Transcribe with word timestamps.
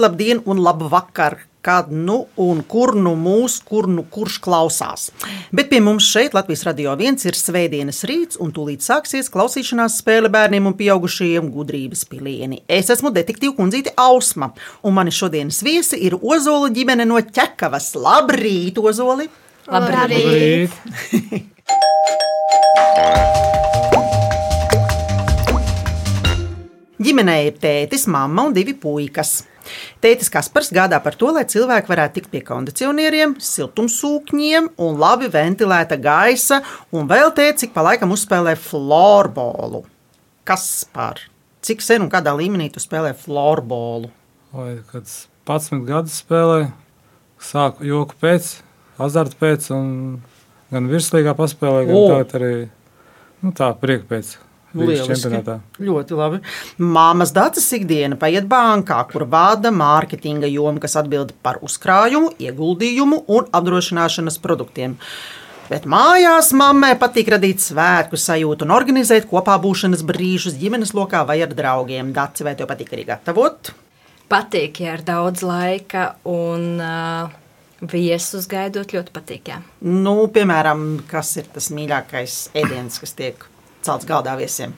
Labrīt, 0.00 0.08
labdien 0.08 0.40
un 0.46 0.60
labvakar! 0.62 1.46
Kad 1.60 1.90
nu 1.92 2.26
un 2.40 2.62
kur 2.64 2.94
nu 2.96 3.10
mūs, 3.20 3.58
kur 3.60 3.84
nu 3.84 4.06
kurš 4.08 4.38
klausās. 4.40 5.10
Bet 5.52 5.68
pie 5.68 5.80
mums 5.84 6.06
šeit, 6.08 6.32
Latvijas 6.32 6.64
radio 6.64 6.94
viens, 6.96 7.26
ir 7.28 7.36
svētdienas 7.36 8.00
rīts, 8.08 8.38
un 8.40 8.48
tūlīt 8.48 8.80
sāksies 8.80 9.28
klausīšanās 9.28 9.98
spēle 10.00 10.30
bērniem 10.32 10.70
un 10.70 10.76
pieaugušajiem 10.78 11.50
gudrības 11.52 12.06
pilieni. 12.08 12.62
Es 12.64 12.88
esmu 12.88 13.12
detektīva 13.12 13.52
kundzīte 13.58 13.92
Ausma, 14.00 14.54
un 14.80 14.96
mani 14.96 15.12
šodienas 15.12 15.60
viesi 15.60 16.00
ir 16.00 16.16
Ozola 16.16 16.72
ģimene 16.72 17.04
no 17.04 17.20
Ķekavas. 17.20 17.92
Labrīt, 18.00 18.80
Ozoli! 18.80 19.28
Labrīt! 19.68 20.72
Ģimenē 27.00 27.38
ir 27.50 27.60
tētis, 27.60 28.08
mamma 28.08 28.48
un 28.48 28.56
divi 28.56 28.72
puikas. 28.80 29.42
Tētis 30.02 30.30
Kaspars 30.32 30.72
gādā 30.74 31.00
par 31.04 31.16
to, 31.18 31.30
lai 31.34 31.46
cilvēki 31.48 31.90
varētu 31.92 32.16
tikt 32.18 32.30
pie 32.32 32.42
kondicionieriem, 32.46 33.36
siltumsūkņiem 33.44 34.70
un 34.80 35.00
labi 35.00 35.30
ventilēta 35.32 35.98
gaisa, 36.00 36.60
un 36.94 37.10
vēl 37.10 37.34
tētis 37.36 37.68
ik 37.68 37.74
pa 37.76 37.84
laikam 37.86 38.14
uzspēlē 38.16 38.56
florbolu. 38.60 39.84
Kas 40.48 40.86
par? 40.94 41.20
Cik 41.60 41.84
sen 41.84 42.06
un 42.06 42.12
kādā 42.12 42.32
līmenī 42.36 42.70
tu 42.72 42.80
spēlē 42.80 43.12
florbolu? 43.18 44.08
Vai 44.56 44.80
kāds 44.90 45.26
11 45.46 45.84
gadus 45.88 46.20
spēlēju, 46.22 46.70
sāku 47.42 47.86
joku 47.86 48.16
pēc, 48.20 48.52
azarta 49.00 49.36
pēc, 49.40 49.70
un 49.74 50.20
gan 50.72 50.88
virslīgā 50.90 51.34
paspēlēju, 51.38 51.90
gan 51.90 52.14
tagad 52.14 52.36
arī 52.40 52.54
nu, 53.42 53.52
tā 53.56 53.72
prieka 53.80 54.08
pēc. 54.10 54.36
Čempionātā. 54.70 55.56
Ļoti 55.82 56.16
labi. 56.18 56.38
Māmas 56.78 57.32
dātas 57.34 57.66
ikdiena 57.74 58.18
paiet 58.20 58.46
bankā, 58.50 59.00
kur 59.10 59.26
vada 59.30 59.72
mārketinga 59.74 60.50
joma, 60.50 60.78
kas 60.82 60.94
atbild 61.00 61.34
par 61.42 61.58
uzkrājumu, 61.66 62.36
ieguldījumu 62.38 63.24
un 63.26 63.50
apdrošināšanas 63.50 64.38
produktiem. 64.42 64.96
Bet 65.70 65.84
mājās 65.90 66.50
mammai 66.54 66.96
patīk 66.98 67.28
radīt 67.30 67.62
svētku 67.62 68.18
sajūtu 68.18 68.66
un 68.66 68.74
organizēt 68.74 69.28
kopā 69.30 69.54
būšanas 69.62 70.02
brīžus 70.06 70.58
ģimenes 70.58 70.94
lokā 70.98 71.22
vai 71.26 71.40
ar 71.44 71.54
draugiem. 71.54 72.10
Dāci, 72.14 72.46
vai 72.46 72.56
tev 72.58 72.70
patīk 72.70 72.90
arī 72.94 73.06
gatavot? 73.12 73.70
Patīk, 74.30 74.82
ja 74.82 74.96
ir 74.98 75.06
daudz 75.06 75.44
laika 75.46 76.12
un 76.30 76.82
uh, 76.82 77.30
viesus 77.90 78.46
gaidot, 78.50 78.94
ļoti 78.94 79.14
patīk. 79.14 79.52
Jā. 79.52 79.62
Nu, 79.86 80.16
piemēram, 80.30 81.04
kas 81.10 81.36
ir 81.42 81.50
tas 81.54 81.70
mīļākais 81.74 82.42
ēdiens, 82.58 82.98
kas 83.02 83.14
tiek 83.18 83.46
celts 83.86 84.08
galdā 84.08 84.36
viesiem? 84.38 84.72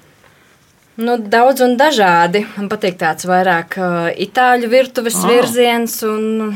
Nu, 1.00 1.16
daudz 1.16 1.62
un 1.64 1.78
dažādi. 1.80 2.42
Man 2.58 2.68
patīk 2.68 2.98
tāds 3.00 3.24
vairāk 3.28 3.78
uh, 3.80 4.10
itāļu 4.12 4.68
virtuves 4.72 5.16
oh. 5.22 5.30
virziens 5.30 5.94
un 6.04 6.52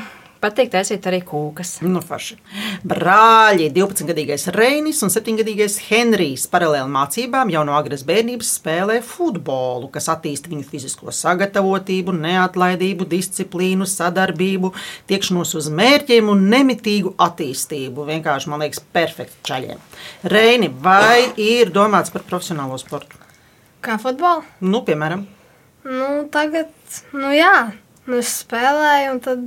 patīk 0.46 0.70
taisīt 0.72 1.04
arī 1.10 1.18
kūkas. 1.26 1.74
Nu, 1.84 2.00
forši. 2.04 2.38
Brāļi, 2.86 3.66
12-gadīgais 3.74 4.48
Reinis 4.54 5.02
un 5.04 5.12
7-gadīgais 5.12 5.76
Henrijs 5.90 6.46
paralēli 6.52 6.88
mācībām 6.94 7.52
jau 7.52 7.66
no 7.68 7.76
agras 7.76 8.06
bērnības 8.08 8.54
spēlē 8.60 9.00
futbolu, 9.04 9.90
kas 9.92 10.08
attīsta 10.14 10.50
viņu 10.52 10.64
fizisko 10.70 11.12
sagatavotību, 11.12 12.16
neatlaidību, 12.24 13.10
disciplīnu, 13.12 13.88
sadarbību, 13.90 14.72
tiekšanos 15.12 15.56
uz 15.60 15.70
mērķiem 15.82 16.32
un 16.32 16.48
nemitīgu 16.54 17.16
attīstību. 17.28 18.08
Vienkārši, 18.14 18.52
man 18.54 18.64
liekas, 18.64 18.82
perfekti 18.96 19.42
čaļiem. 19.50 19.86
Reini, 20.32 20.72
vai 20.82 21.32
ir 21.36 21.74
domāts 21.74 22.14
par 22.14 22.24
profesionālo 22.24 22.80
sportu? 22.80 23.20
Kā 23.84 24.00
futbolu? 24.02 24.46
Nu, 24.64 24.80
piemēram, 24.86 25.26
Nu, 25.86 26.26
tagad, 26.34 26.72
nu 27.14 27.30
jā, 27.30 27.70
nu 28.10 28.18
es 28.18 28.32
spēlēju, 28.40 29.10
un 29.12 29.20
tad, 29.22 29.42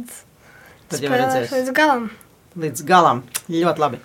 Tad 0.89 1.03
jau 1.03 1.11
spēlēšu 1.11 1.25
redzēsi. 1.25 1.55
līdz 1.57 1.75
galam. 1.77 2.09
līdz 2.59 2.85
galam. 2.89 3.23
Ļoti 3.49 3.85
labi. 3.85 3.99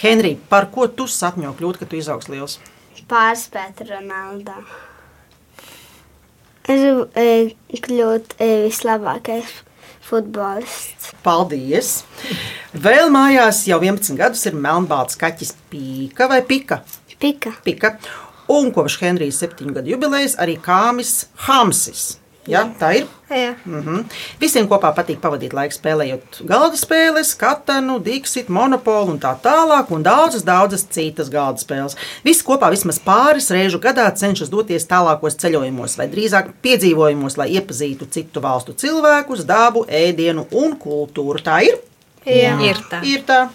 Henrij, 0.00 0.38
par 0.48 0.70
ko 0.74 0.86
tu 0.88 1.08
sapņo 1.10 1.54
kļūt, 1.58 1.82
kad 1.82 1.90
tu 1.90 1.98
izaugs 1.98 2.30
liels? 2.32 2.60
pārspēt 3.10 3.82
Ronaldu. 3.88 4.54
Es 6.70 6.78
gribu 6.78 7.06
e, 7.18 7.26
kļūt 7.82 8.36
e, 8.38 8.48
vislabākais 8.68 9.50
futbolists. 10.06 11.10
Paldies! 11.24 11.92
Vēl 12.70 13.10
mājās 13.10 13.64
jau 13.66 13.80
11 13.82 14.18
gadus 14.20 14.44
ir 14.46 14.58
melnbalts 14.58 15.18
kaķis 15.18 15.54
Pīka 15.72 16.28
vai 16.30 16.42
Pika. 16.46 16.82
Pika. 17.20 17.56
Pika. 17.66 17.96
Un 18.50 18.70
kopš 18.74 19.00
Henrijas 19.02 19.40
septiņu 19.42 19.74
gadu 19.76 19.92
jubilejas 19.94 20.36
arī 20.42 20.56
kāmis 20.62 21.26
Hamsis. 21.46 22.20
Ja, 22.50 22.64
tā 22.80 22.90
ir. 22.98 23.06
Jā, 23.30 23.54
Mm 23.64 23.82
-hmm. 23.82 24.04
Visiem 24.40 24.68
kopā 24.68 24.90
patīk 24.94 25.20
pavadīt 25.20 25.52
laiku 25.52 25.74
spēlējot 25.74 26.40
galda 26.44 26.76
spēles, 26.76 27.36
katanu, 27.38 27.98
diksit, 27.98 28.48
monopolu 28.48 29.10
un 29.12 29.20
tā 29.20 29.36
tālāk, 29.42 29.90
un 29.90 30.02
daudzas, 30.02 30.42
daudzas 30.42 30.86
citas 30.90 31.28
galda 31.30 31.60
spēles. 31.60 31.96
Visi 32.24 32.44
kopā 32.44 32.70
vismaz 32.70 32.98
pāris 32.98 33.50
reižu 33.50 33.78
gadā 33.78 34.10
cenšas 34.14 34.50
doties 34.50 34.86
tālākos 34.86 35.36
ceļojumos, 35.36 35.98
vai 35.98 36.08
drīzāk 36.08 36.50
piedzīvojumos, 36.62 37.36
lai 37.36 37.48
iepazītu 37.48 38.06
citu 38.10 38.40
valstu 38.40 38.72
cilvēkus, 38.72 39.44
dabu, 39.44 39.84
ēdienu 39.88 40.46
un 40.50 40.76
kultūru. 40.76 41.42
Tā 41.42 41.62
ir. 41.62 41.78
jā. 42.26 42.60
Ir 42.60 42.76
tā. 42.90 43.04
Ir 43.04 43.22
tā. 43.26 43.48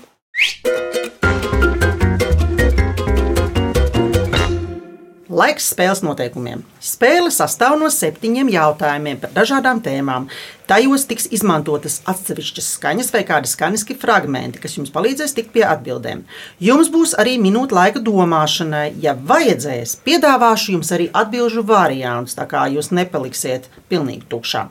Laiks 5.30 5.74
spēles 5.74 6.02
noteikumiem. 6.02 6.64
Spēle 6.86 7.32
sastāv 7.34 7.80
no 7.82 7.88
septiņiem 7.90 8.52
jautājumiem 8.54 9.18
par 9.18 9.32
dažādām 9.34 9.80
tēmām. 9.82 10.28
Tajos 10.70 11.08
tiks 11.10 11.26
izmantotas 11.34 11.96
atsevišķas 12.12 12.68
skaņas 12.76 13.10
vai 13.16 13.24
kādi 13.26 13.50
skaņiski 13.50 13.96
fragmenti, 14.02 14.62
kas 14.62 14.78
jums 14.78 14.94
palīdzēs 14.94 15.34
tikt 15.38 15.50
pie 15.56 15.64
atbildēm. 15.66 16.22
Jums 16.62 16.92
būs 16.94 17.16
arī 17.22 17.40
minūte 17.42 17.74
laika 17.74 18.04
domāšanai. 18.06 18.92
Ja 19.02 19.16
vajadzēs, 19.18 19.98
piedāvāšu 20.06 20.76
jums 20.76 20.94
arī 20.94 21.10
atbildžu 21.10 21.66
variantus, 21.66 22.38
tā 22.38 22.46
kā 22.50 22.68
jūs 22.76 22.92
nepaliksiet 22.94 23.66
pilnīgi 23.90 24.30
tukšā. 24.30 24.68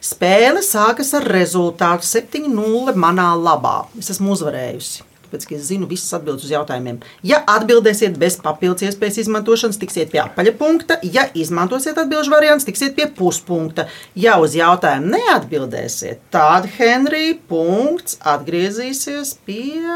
Spēle 0.00 0.64
sākas 0.64 1.12
ar 1.18 1.28
rezultātu 1.28 2.08
7-0 2.08 2.96
manā 2.96 3.34
labā. 3.36 3.82
Es 4.00 4.08
esmu 4.16 4.32
uzvarējusi. 4.32 5.09
Tāpēc, 5.30 5.44
ka 5.46 5.54
es 5.54 5.68
zinu 5.68 5.86
visas 5.86 6.10
atbildes 6.16 6.48
uz 6.48 6.50
jautājumiem. 6.50 6.96
Ja 7.22 7.38
atbildēsiet 7.46 8.16
bez 8.18 8.34
papildus 8.42 8.88
iespējas 8.88 9.20
izmantošanas, 9.22 9.78
tiksiet 9.78 10.10
pie 10.10 10.18
apaļa 10.24 10.54
punkta. 10.58 10.96
Ja 11.06 11.28
izmantosiet 11.38 11.98
atbildžu 12.02 12.34
variantu, 12.34 12.66
tiksiet 12.66 12.96
pie 12.98 13.06
puspunkta. 13.14 13.86
Ja 14.18 14.40
uz 14.42 14.56
jautājumu 14.58 15.14
neatbildēsiet, 15.14 16.24
tad 16.34 16.66
Henrija 16.74 17.36
punkts 17.50 18.18
atgriezīsies 18.26 19.36
pie 19.46 19.86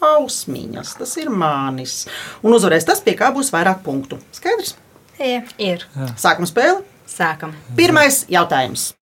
ausmiņas. 0.00 0.94
Tas 1.02 1.12
ir 1.20 1.28
mānis. 1.28 2.06
Un 2.40 2.56
uzvarēs 2.56 2.88
tas, 2.88 3.04
pie 3.04 3.18
kā 3.20 3.28
būs 3.36 3.52
vairāk 3.52 3.84
punktu. 3.84 4.16
Skaidrs? 4.32 4.78
jā. 5.20 5.44
Ir. 5.60 5.84
Sākam 6.16 6.48
spēli. 6.48 6.80
Sākam. 7.10 7.52
Pirmais 7.76 8.24
jautājums. 8.32 8.94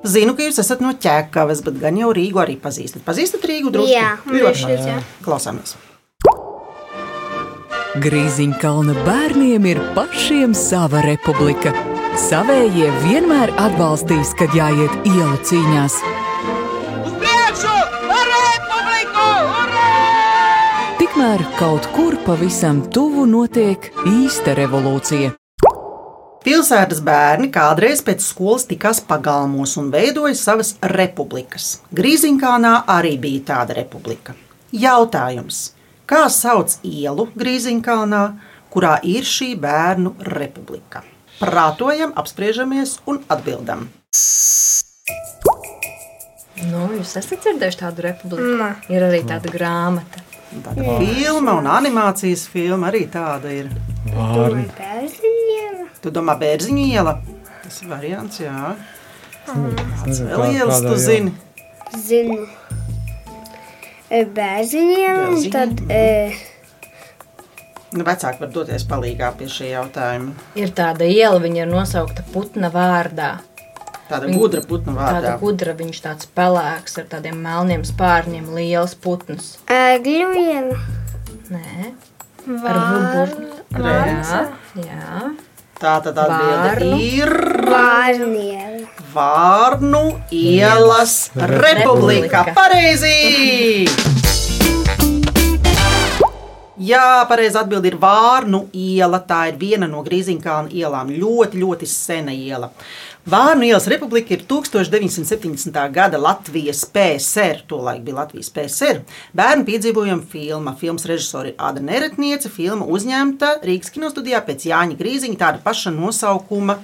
Zinu, 0.00 0.32
ka 0.32 0.46
jūs 0.46 0.56
esat 0.62 0.80
no 0.80 0.94
ķēkavas, 0.96 1.60
bet 1.66 1.76
gan 1.82 1.98
jau 2.00 2.08
Rīgu 2.16 2.40
arī 2.40 2.56
pazīstat. 2.60 3.04
Pazīstat 3.04 3.44
Rīgu 3.44 3.72
drusku? 3.74 3.92
Jā, 3.92 4.16
ļoti 4.24 4.62
šķiet, 4.62 4.84
jā. 4.88 4.98
Klausāmies. 5.26 5.76
Grīziņkalna 8.00 8.94
bērniem 9.04 9.66
ir 9.66 9.80
pašiem 9.96 10.54
sava 10.56 11.02
republika. 11.04 11.74
Savējie 12.20 12.88
vienmēr 13.02 13.52
atbalstīs, 13.60 14.32
kad 14.38 14.54
jāiet 14.56 14.94
ielu 15.10 15.36
cīņās. 15.50 15.98
Tikmēr 21.02 21.44
kaut 21.58 21.90
kur 21.96 22.16
pavisam 22.24 22.80
tuvu 22.94 23.26
notiek 23.28 23.90
īsta 24.08 24.56
revolūcija. 24.56 25.34
Pilsētas 26.40 27.02
bērni 27.04 27.50
kādreiz 27.52 28.00
pēc 28.00 28.22
skolas 28.24 28.62
tikās 28.64 29.02
pagalmos 29.04 29.74
un 29.76 29.90
veidoja 29.92 30.32
savas 30.38 30.70
republikas. 30.94 31.82
Grīziņkānā 31.92 32.70
arī 32.88 33.18
bija 33.20 33.42
tāda 33.50 33.76
republika. 33.76 34.32
Jautājums, 34.72 35.74
kā 36.08 36.22
sauc 36.32 36.78
ielu 36.80 37.28
Grīziņkānā, 37.36 38.22
kurā 38.72 38.94
ir 39.04 39.28
šī 39.28 39.50
bērnu 39.60 40.14
republika? 40.30 41.04
Prātojam, 41.42 42.16
apspriežamies 42.16 42.96
un 43.04 43.20
atbildam. 43.28 43.84
Nu, 46.70 46.88
jūs 46.96 47.18
esat 47.20 47.44
dzirdējuši 47.44 47.82
tādu 47.84 48.08
republiku? 48.08 48.56
Nē. 48.64 48.72
Ir 48.88 49.04
arī 49.10 49.20
tāda 49.28 49.52
grāmata. 49.52 50.24
Tāda 50.50 50.96
filma 50.98 51.52
un 51.60 51.68
animācijas 51.70 52.48
filma 52.50 52.88
arī 52.90 53.04
tāda 53.12 53.52
ir. 53.54 53.68
Vārni. 54.10 54.64
Tu 56.02 56.10
domā, 56.10 56.34
bērziņa 56.40 56.86
iela? 56.90 57.12
Tas 57.62 57.82
ir 57.84 57.90
variants, 57.92 58.40
jā. 58.42 58.54
Nezinu, 59.50 60.30
Vēl 60.30 60.40
kā- 60.40 60.52
ielas, 60.56 60.80
kādā 60.80 60.90
tu 60.90 60.96
zini. 60.98 61.32
Zinu. 62.06 62.38
E, 64.10 64.24
Bērziņiem, 64.24 65.18
un 65.20 65.36
Bērziņiem, 65.36 65.52
tad 65.52 65.82
e, 65.90 66.32
Nu, 67.90 68.04
vecāki 68.06 68.38
var 68.38 68.50
doties 68.54 68.84
palīgā 68.86 69.32
pie 69.38 69.46
šī 69.50 69.72
jautājuma. 69.72 70.34
Ir 70.58 70.70
tāda 70.78 71.06
iela, 71.10 71.40
viņa 71.42 71.64
ir 71.64 71.70
nosaukta 71.70 72.22
putna 72.32 72.70
vārdā. 72.70 73.40
Tāda 74.10 74.26
Viņa- 74.26 74.38
gudra 74.40 74.60
putnu 74.66 74.92
Tāda 74.96 75.20
vārdā. 75.20 75.34
gudra, 75.40 75.72
viņš 75.78 76.00
tāds 76.02 76.26
pelēks 76.34 76.98
ar 76.98 77.04
tādiem 77.12 77.36
melniem 77.44 77.84
spārņiem, 77.86 78.48
liels 78.56 78.94
putns. 78.98 79.52
Ēgļu 79.70 80.30
iela. 80.34 80.78
Nē, 81.50 81.92
Var, 82.46 83.28
jā, 83.70 84.40
jā. 84.74 85.30
Tā 85.80 85.92
tad 86.04 86.18
atbilde 86.18 86.70
Vārnu. 86.74 86.98
ir 87.00 87.30
Vārniela. 87.70 88.88
Vārnu 89.14 90.02
ielas 90.30 91.30
republika. 91.34 92.44
Republika. 92.44 92.44
Pareizi! 92.54 93.86
Jā, 96.80 97.26
pareizi 97.28 97.58
atbild 97.60 97.84
ir 97.84 97.96
Vārnu 98.00 98.62
iela. 98.72 99.20
Tā 99.28 99.42
ir 99.50 99.58
viena 99.60 99.86
no 99.88 100.00
Grīziņkalna 100.06 100.72
ielām. 100.72 101.10
Ļoti, 101.12 101.60
ļoti 101.60 101.86
sena 101.86 102.32
iela. 102.32 102.70
Vārnu 103.28 103.66
ielas 103.68 103.84
republika 103.86 104.32
ir 104.32 104.46
1970. 104.48 105.74
gada 105.92 106.18
Latvijas 106.18 106.86
PSR, 106.88 107.58
tolaik 107.68 108.00
bija 108.02 108.16
Latvijas 108.16 108.48
PSR. 108.48 109.02
Bērnu 109.36 109.66
piedzīvojuma 109.68 110.24
filma. 110.24 110.72
Filmas 110.80 111.04
režisori 111.04 111.52
ir 111.52 111.58
Ada 111.60 111.80
Neretniece. 111.84 112.48
Filma 112.48 112.86
uzņemta 112.88 113.58
Rīgas 113.60 113.92
kinostudijā 113.92 114.40
pēc 114.46 114.64
Jāņa 114.70 114.96
Grīziņa 114.96 115.36
tāda 115.42 115.60
paša 115.60 115.92
nosaukuma 115.92 116.78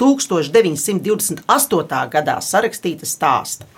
1928. 0.00 1.44
gadā 2.16 2.38
sarakstīta 2.40 3.04
stāsta. 3.04 3.68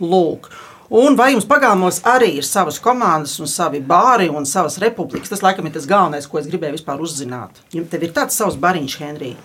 Lūk, 0.00 0.48
un 0.88 1.20
vai 1.20 1.34
jums 1.34 1.44
pagalmos 1.52 2.00
arī 2.08 2.32
ir 2.40 2.48
savas 2.48 2.80
komandas, 2.80 3.36
un 3.44 3.46
savi 3.58 3.84
bāri 3.84 4.32
un 4.32 4.48
savas 4.48 4.80
republikas? 4.80 5.28
Tas 5.36 5.44
laikam 5.44 5.68
ir 5.68 5.76
tas 5.76 5.84
galvenais, 5.90 6.24
ko 6.24 6.40
es 6.40 6.48
gribēju 6.48 6.80
vispār 6.80 6.96
uzzināt. 7.04 7.60
Jums 7.76 7.92
ir 7.92 8.12
tāds 8.16 8.40
savs 8.40 8.56
bariņš, 8.56 8.98
Henrij, 9.04 9.36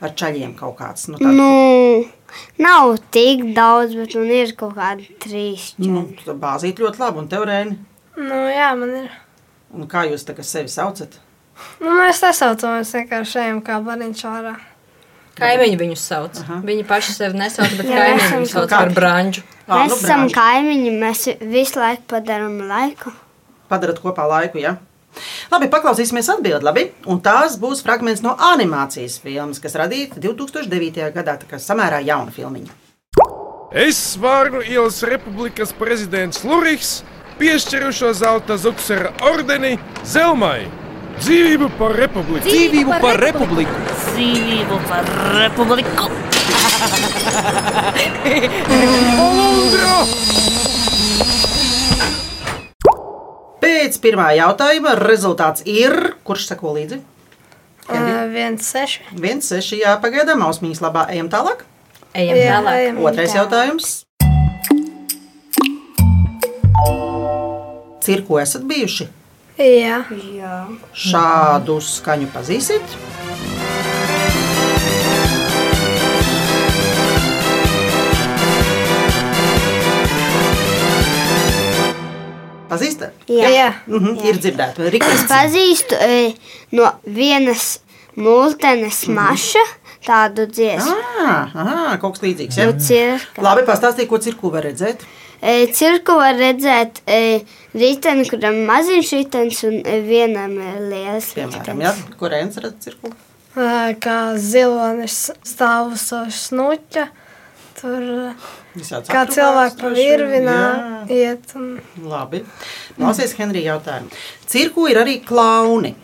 ar 0.00 0.14
čaļiem 0.16 0.54
kaut 0.58 0.76
kāds. 0.78 1.08
Nu, 1.12 1.18
tāds, 1.20 1.36
Nu, 1.36 2.04
nav 2.62 2.96
tik 3.14 3.42
daudz, 3.56 3.94
bet 3.98 4.14
man 4.16 4.30
ir 4.34 4.52
kaut 4.58 4.74
kādi 4.78 5.08
trīs. 5.22 5.72
nu, 5.78 6.06
tā 6.24 6.34
bāzīt 6.38 6.80
ļoti 6.82 7.02
labi, 7.02 7.18
un 7.24 7.28
tev 7.28 7.44
rēni. 7.50 7.78
Nu, 8.16 8.40
jā, 8.52 8.70
man 8.78 8.94
ir. 9.04 9.10
Un 9.74 9.86
kā 9.90 10.04
jūs 10.10 10.24
tagad 10.26 10.44
sevi 10.48 10.68
saucat? 10.68 11.18
Nu, 11.80 11.92
mēs 12.00 12.22
nesaucamies 12.24 12.90
vienkārši 12.96 13.38
ejam 13.44 13.60
kā 13.62 13.78
bariņš 13.84 14.24
ārā. 14.30 14.56
Kaimiņi 15.40 15.76
viņus 15.80 16.02
sauc. 16.10 16.38
Aha. 16.42 16.58
Viņi 16.66 16.84
paši 16.88 17.12
sevi 17.14 17.38
nesauc, 17.38 17.70
bet 17.78 17.86
Jā, 17.88 18.00
kaimiņi 18.02 18.30
viņus 18.34 18.50
sauc 18.56 18.68
kā- 18.68 18.80
par 18.82 18.90
branžu. 18.96 19.42
Ā, 19.68 19.78
Mēs 19.86 19.88
nu, 19.92 19.96
esam 19.96 20.24
kaimiņi, 20.34 20.90
mēs 21.00 21.20
visu 21.52 21.78
laiku 21.80 22.02
padarām 22.10 22.58
laiku. 22.68 23.12
Padarat 23.70 24.00
kopā 24.02 24.26
laiku, 24.28 24.58
ja? 24.58 24.74
Labi, 25.50 25.68
paklausīsimies 25.72 26.28
atbildi, 26.32 26.64
labi? 26.66 26.84
Un 27.10 27.20
tās 27.24 27.56
būs 27.60 27.82
fragments 27.86 28.22
no 28.24 28.36
animācijas 28.50 29.18
filmas, 29.22 29.60
kas 29.62 29.76
radīta 29.78 30.22
2009. 30.22 31.10
gadā, 31.16 31.36
tā 31.40 31.50
kā 31.50 31.58
samērā 31.60 32.00
jauna 32.06 32.30
filmiņa. 32.34 32.76
Es, 33.70 34.16
Vārnu 34.18 34.64
ielas 34.66 35.02
republikas 35.06 35.70
prezidents 35.78 36.42
Luriks, 36.42 37.04
piešķiru 37.38 37.92
šo 37.94 38.12
zelta 38.18 38.56
zuksera 38.58 39.12
ordeni 39.30 39.76
Zelmai. 40.02 40.66
Dzīvību 41.20 41.68
par 41.78 41.94
republiku! 41.98 42.48
Dzīvību 42.48 42.98
par 43.02 43.20
republiku! 43.20 43.74
Dzīvību 44.06 44.80
par 44.88 45.04
republiku! 45.36 46.08
Lūdzu! 49.20 50.59
Pēc 53.90 53.96
pirmā 54.04 54.28
jautājuma 54.38 54.92
rezultāts 55.00 55.64
ir. 55.66 55.90
Kurš 56.22 56.44
seko 56.52 56.76
līdzi? 56.76 57.00
Uh, 57.90 58.28
viens 58.30 58.62
seši. 58.62 59.00
Viens, 59.18 59.48
seši, 59.50 59.80
jā, 59.80 59.96
pagaidām, 59.98 60.44
ausmīs 60.46 60.78
labā, 60.78 61.08
ejam 61.10 61.26
tālāk. 61.26 61.64
Ejam 62.14 62.38
Jā, 62.38 62.60
tālāk. 62.60 62.76
ejam. 62.84 63.00
Otrais 63.02 63.34
jautājums. 63.34 63.88
Cirku 68.06 68.38
esat 68.38 68.62
bijuši? 68.70 69.08
Jā, 69.58 70.04
Jā. 70.38 70.54
Šādu 70.94 71.80
skaņu 71.82 72.30
pazīsiet? 72.30 72.94
Pazīstat? 82.70 83.19
Jā. 83.30 83.50
jā. 83.54 83.68
Mhm, 83.86 84.16
ir 84.26 84.40
dzirdēta. 84.42 84.90
Es 84.90 85.24
pazīstu 85.30 85.98
e, 86.02 86.32
no 86.74 86.88
vienas 87.06 87.78
mūtenes 88.18 89.04
maša 89.14 89.62
tādu 90.06 90.48
dziesmu. 90.50 90.96
ah, 91.22 91.54
ah, 91.54 91.96
kaut 92.02 92.16
kas 92.16 92.24
līdzīgs. 92.24 92.58
Ja? 92.58 92.68
Nu. 92.72 93.44
Labi, 93.46 93.64
pastāstīja, 93.68 94.10
ko 94.10 94.18
cirku 94.22 94.50
var 94.52 94.66
redzēt. 94.66 95.04
E, 95.40 95.70
cirku 95.72 96.18
var 96.18 96.36
redzēt 96.36 97.00
e, 97.08 97.40
riteni, 97.72 98.26
kuram 98.28 98.58
maziņš 98.68 99.12
ritens 99.16 99.62
un 99.68 99.78
e, 99.80 100.00
vienam 100.04 100.58
ir 100.60 100.82
liels 100.90 101.30
Piemēram, 101.36 101.80
ja? 101.86 101.94
kur 102.20 102.34
Rēns 102.34 102.60
redz 102.60 102.82
cirku. 102.84 103.12
Uh, 103.50 103.90
kā 103.98 104.36
zilonis 104.38 105.30
stāv 105.42 105.96
uz 105.96 106.04
snuķa. 106.36 107.08
Tur 107.80 108.34
kā 109.08 109.22
cilvēki 109.30 109.78
pa 109.80 109.90
Jā. 109.96 110.58
iet. 111.08 111.54
Un... 111.56 111.78
Labi. 112.04 112.42
Klausies, 112.98 113.32
Henrija, 113.38 113.74
jautājumu. 113.74 114.12
Cirku 114.50 114.84
ir 114.90 115.00
arī 115.00 115.16
klauni. 115.24 115.94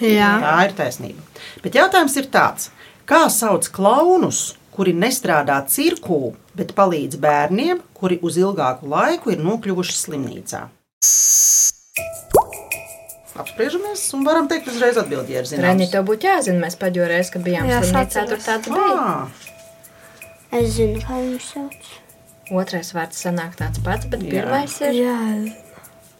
Jā. 0.00 0.30
Tā 0.42 0.54
ir 0.66 0.76
taisnība. 0.78 1.24
Bet 1.64 1.76
jautājums 1.76 2.16
ir 2.16 2.30
tāds, 2.32 2.70
kā 3.08 3.26
sauc 3.32 3.68
klaunus, 3.74 4.54
kuri 4.76 4.94
nestrādā 4.96 5.58
cirkū, 5.72 6.34
bet 6.56 6.72
palīdz 6.76 7.20
bērniem, 7.20 7.82
kuri 7.96 8.18
uz 8.24 8.40
ilgāku 8.40 8.88
laiku 8.92 9.32
ir 9.34 9.44
nokļuvuši 9.44 9.96
slimnīcā? 10.00 10.66
Apspriežamies 13.36 14.06
un 14.16 14.24
varam 14.24 14.48
teikt 14.48 14.70
uzreiz 14.72 14.96
atbildēt, 15.00 15.32
ja 15.32 15.42
ir 15.44 15.64
Reni, 15.64 15.88
tev 15.92 16.06
būtu 16.08 16.28
jāzina, 16.28 16.62
mēs 16.64 16.78
pēdējo 16.80 17.10
reizi, 17.12 17.34
kad 17.34 17.44
bijām 17.44 17.68
slimnīcā, 17.68 18.24
tur 18.32 18.40
tāds 18.40 18.72
bija. 18.72 19.45
Es 20.52 20.74
zinu, 20.76 21.00
kā 21.02 21.18
viņš 21.20 21.46
sauc. 21.52 21.94
Otrais 22.54 22.92
vārds 22.94 23.18
sanāk 23.24 23.56
tāds 23.58 23.80
pats, 23.82 24.06
bet 24.06 24.20
Jā. 24.22 24.30
pirmais 24.36 24.76
ir. 24.86 24.92
Jā, 25.02 25.16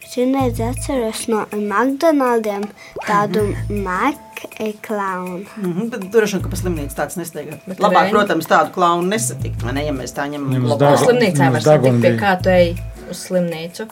Ziniet, 0.06 0.60
atceros 0.62 1.24
no 1.28 1.40
McDonald'iem 1.52 2.62
tādu 3.06 3.42
McClown. 3.86 5.46
mhm, 5.58 5.88
bet 5.90 6.04
droši 6.14 6.36
vien, 6.36 6.42
ka 6.44 6.52
pa 6.52 6.58
slimnīcu 6.60 6.94
tāds 6.98 7.18
nesteigā. 7.18 7.58
Labāk, 7.66 8.06
Reni- 8.06 8.14
protams, 8.14 8.46
tādu 8.50 8.70
klaunu 8.76 9.08
nesatikt, 9.10 9.62
vai 9.66 9.74
ne, 9.76 9.84
ja 9.88 9.94
mēs 9.96 10.14
tā 10.14 10.28
ņemam 10.30 10.68
Uz 10.70 11.02
slimnīcā 11.02 11.50
var 11.56 11.64
satikt, 11.66 11.98
pie 12.04 12.14
kā 12.22 12.36
tu 12.42 12.52
ej 12.54 12.76
uz 13.10 13.24
slimnīcu. 13.28 13.88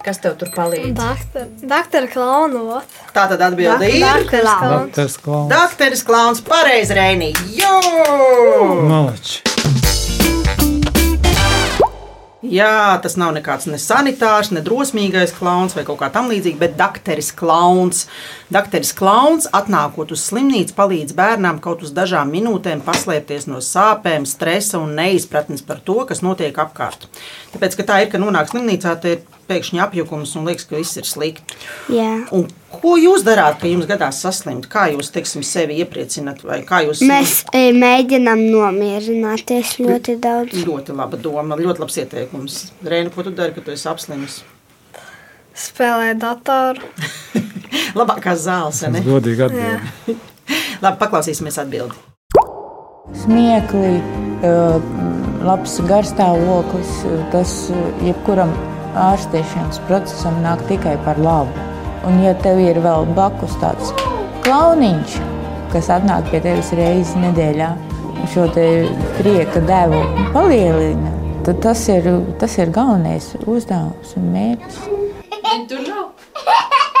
Kas 0.00 0.16
tev 0.16 0.38
tur 0.40 0.48
palīdz? 0.54 0.94
doktor, 0.96 1.48
doktora 1.60 2.08
klaunu. 2.08 2.78
Tā 3.12 3.26
tad 3.28 3.42
atbilde 3.50 3.90
ir. 3.92 4.00
Doktors 4.00 5.18
Klaun. 5.20 5.50
klauns. 5.50 5.50
Dakteris 5.52 6.04
Klauns, 6.08 6.40
pareizi, 6.40 6.96
Reinī. 6.96 7.34
Jo! 7.52 7.76
Malači. 8.88 9.42
Jā, 12.50 12.96
tas 13.04 13.18
nav 13.20 13.34
nekāds 13.36 13.66
ne 13.68 13.76
sanitārs, 13.78 14.48
ne 14.50 14.62
drosmīgais 14.64 15.34
klauns 15.36 15.76
vai 15.76 15.84
kaut 15.84 16.00
kā 16.00 16.08
tamlīdzīga, 16.10 16.58
bet 16.62 16.78
dakteris 16.78 17.28
klauns. 17.36 18.06
Dakteris 18.50 18.94
klauns, 18.96 19.46
atnākot 19.54 20.14
uz 20.16 20.24
slimnīcu, 20.30 20.72
palīdz 20.78 21.12
bērnam 21.18 21.60
kaut 21.62 21.84
uz 21.84 21.92
dažām 21.94 22.32
minūtēm 22.32 22.80
paslēpties 22.86 23.46
no 23.52 23.60
sāpēm, 23.60 24.24
stresa 24.26 24.80
un 24.80 24.96
neizpratnes 24.96 25.60
par 25.68 25.84
to, 25.84 26.00
kas 26.08 26.24
notiek 26.24 26.56
apkārt. 26.64 27.06
Tāpēc, 27.52 27.76
ka 27.76 27.86
tā 27.92 28.00
ir, 28.06 28.10
ka 28.10 28.22
nonāk 28.24 28.48
slimnīcā, 28.50 28.96
te 29.04 29.14
ir 29.18 29.22
pēkšņi 29.50 29.82
apjukums 29.82 30.36
un 30.38 30.48
liekas, 30.48 30.66
ka 30.70 30.78
viss 30.78 30.98
ir 31.00 31.08
slikti. 31.08 31.58
Jā. 31.92 32.12
Un 32.36 32.46
ko 32.70 32.94
jūs 33.00 33.24
darāt, 33.26 33.58
kad 33.60 33.70
jums 33.70 33.88
gadās 33.90 34.20
saslimt? 34.22 34.68
Kā 34.70 34.86
jūs, 34.92 35.10
teiksim, 35.14 35.44
sevi 35.46 35.80
iepriecināt, 35.82 36.44
vai 36.46 36.60
kā 36.66 36.82
jūs 36.86 37.02
Mēs 37.08 37.40
e, 37.56 37.70
mēģinām 37.76 38.46
nomierināties 38.52 39.76
ļoti 39.82 40.16
daudz. 40.22 40.62
Ļoti 40.66 40.96
laba 40.96 41.20
doma, 41.20 41.58
ļoti 41.58 41.84
labs 41.84 42.00
ieteikums. 42.04 42.60
Reina, 42.86 43.12
ko 43.14 43.26
tu 43.26 43.34
dari, 43.34 43.54
kad 43.56 43.66
tu 43.66 43.74
esi 43.74 43.88
apslims? 43.90 44.40
Spēlē 45.60 46.14
datoru. 46.20 46.86
Labākās 47.98 48.46
zāles, 48.46 48.84
ne? 48.90 49.02
godīgi 49.04 49.46
atbild. 49.48 50.16
Labi, 50.84 50.96
paklausīsimies 51.02 51.58
atbildi. 51.60 52.06
Smieklīgi, 53.20 54.00
eh, 54.46 54.90
labs 55.44 55.80
garstāvoklis, 55.88 56.92
eh, 57.10 57.22
tas 57.34 57.54
jebkuram 58.06 58.54
ārstēšanas 58.98 59.80
procesam 59.88 60.40
nāk 60.44 60.62
tikai 60.68 60.96
par 61.04 61.20
labu. 61.20 61.68
Un, 62.08 62.22
ja 62.24 62.32
tev 62.42 62.60
ir 62.62 62.80
vēl 62.80 63.06
blakus 63.14 63.54
tāds 63.60 63.92
klauniņš, 64.46 65.18
kas 65.74 65.90
atnāk 65.92 66.30
pie 66.32 66.40
tevis 66.44 66.72
reizes 66.76 67.14
nedēļā, 67.20 67.70
un 68.14 68.30
šo 68.32 68.46
te 68.54 68.66
prieka 69.18 69.60
devu 69.68 70.00
palielina, 70.34 71.12
tad 71.46 71.60
tas 71.66 71.84
ir, 71.92 72.08
tas 72.40 72.56
ir 72.58 72.72
galvenais 72.74 73.34
uzdevums 73.44 74.16
un 74.20 74.32
mērķis. 74.36 74.80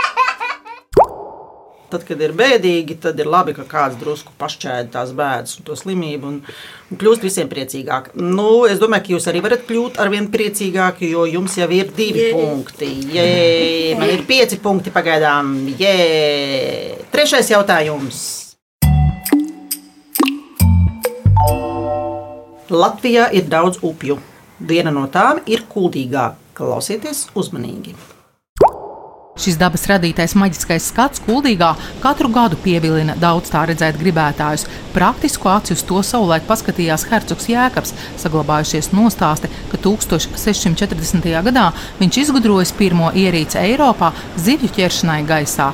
Tad, 1.90 2.04
kad 2.06 2.20
ir 2.22 2.30
bēdīgi, 2.38 2.94
tad 3.02 3.18
ir 3.18 3.26
labi, 3.26 3.50
ka 3.56 3.64
kāds 3.66 3.96
drusku 3.98 4.30
pašķēda 4.38 4.92
tās 4.94 5.10
bēdas 5.16 5.56
un 5.58 5.64
to 5.66 5.74
slimību 5.74 6.28
un, 6.28 6.36
un 6.86 7.00
kļūst 7.00 7.24
visiem 7.26 7.48
priecīgāk. 7.50 8.12
Nu, 8.14 8.62
es 8.70 8.78
domāju, 8.78 9.08
ka 9.08 9.12
jūs 9.16 9.26
arī 9.30 9.40
varat 9.42 9.64
kļūt 9.66 9.98
ar 9.98 10.12
vien 10.12 10.28
priecīgāki, 10.30 11.08
jo 11.10 11.24
jums 11.26 11.56
jau 11.58 11.66
ir 11.74 11.90
divi 11.96 12.28
Jē. 12.28 12.28
punkti. 12.36 12.90
Jē, 13.16 13.26
man 13.98 14.12
ir 14.14 14.22
pieci 14.28 14.60
punkti 14.62 14.92
pagaidām. 14.94 15.50
Jē. 15.80 15.96
Trešais 17.10 17.50
jautājums. 17.50 18.22
Latvijā 22.70 23.26
ir 23.34 23.50
daudz 23.50 23.82
upju. 23.82 24.20
Viena 24.62 24.94
no 24.94 25.08
tām 25.10 25.42
ir 25.50 25.66
kuldīgā. 25.66 26.30
Klausieties 26.54 27.26
uzmanīgi! 27.34 27.96
Šis 29.40 29.56
dabas 29.56 29.86
radītais 29.88 30.34
maģiskais 30.36 30.90
skats 30.90 31.22
Kuldīgā 31.24 31.70
katru 32.02 32.28
gadu 32.28 32.58
pievilina 32.60 33.14
daudz 33.16 33.48
tā 33.48 33.62
redzēt 33.70 33.96
gribētājus. 33.96 34.66
Praktisku 34.92 35.48
aci 35.48 35.72
uz 35.72 35.84
to 35.88 36.02
savulaik 36.04 36.44
paskatījās 36.44 37.06
Hercogs 37.08 37.48
Jēkabs, 37.48 37.94
saglabājušies 38.20 38.90
nostāsti, 38.92 39.48
ka 39.70 39.80
1640. 39.80 41.30
gadā 41.46 41.70
viņš 42.02 42.18
izgudrojis 42.26 42.74
pirmo 42.76 43.08
ierīci 43.16 43.56
Eiropā 43.62 44.10
zivju 44.36 44.68
ķeršanai 44.76 45.22
gaisā. 45.30 45.70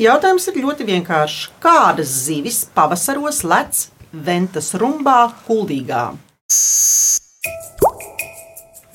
Jautājums 0.00 0.48
ir 0.50 0.58
ļoti 0.64 0.88
vienkāršs. 0.90 1.46
Kādas 1.62 2.16
zivis 2.24 2.64
pavasaros 2.74 3.44
lec 3.46 3.86
Ventas 4.10 4.72
rumbā, 4.74 5.20
Kuldīgā? 5.46 6.08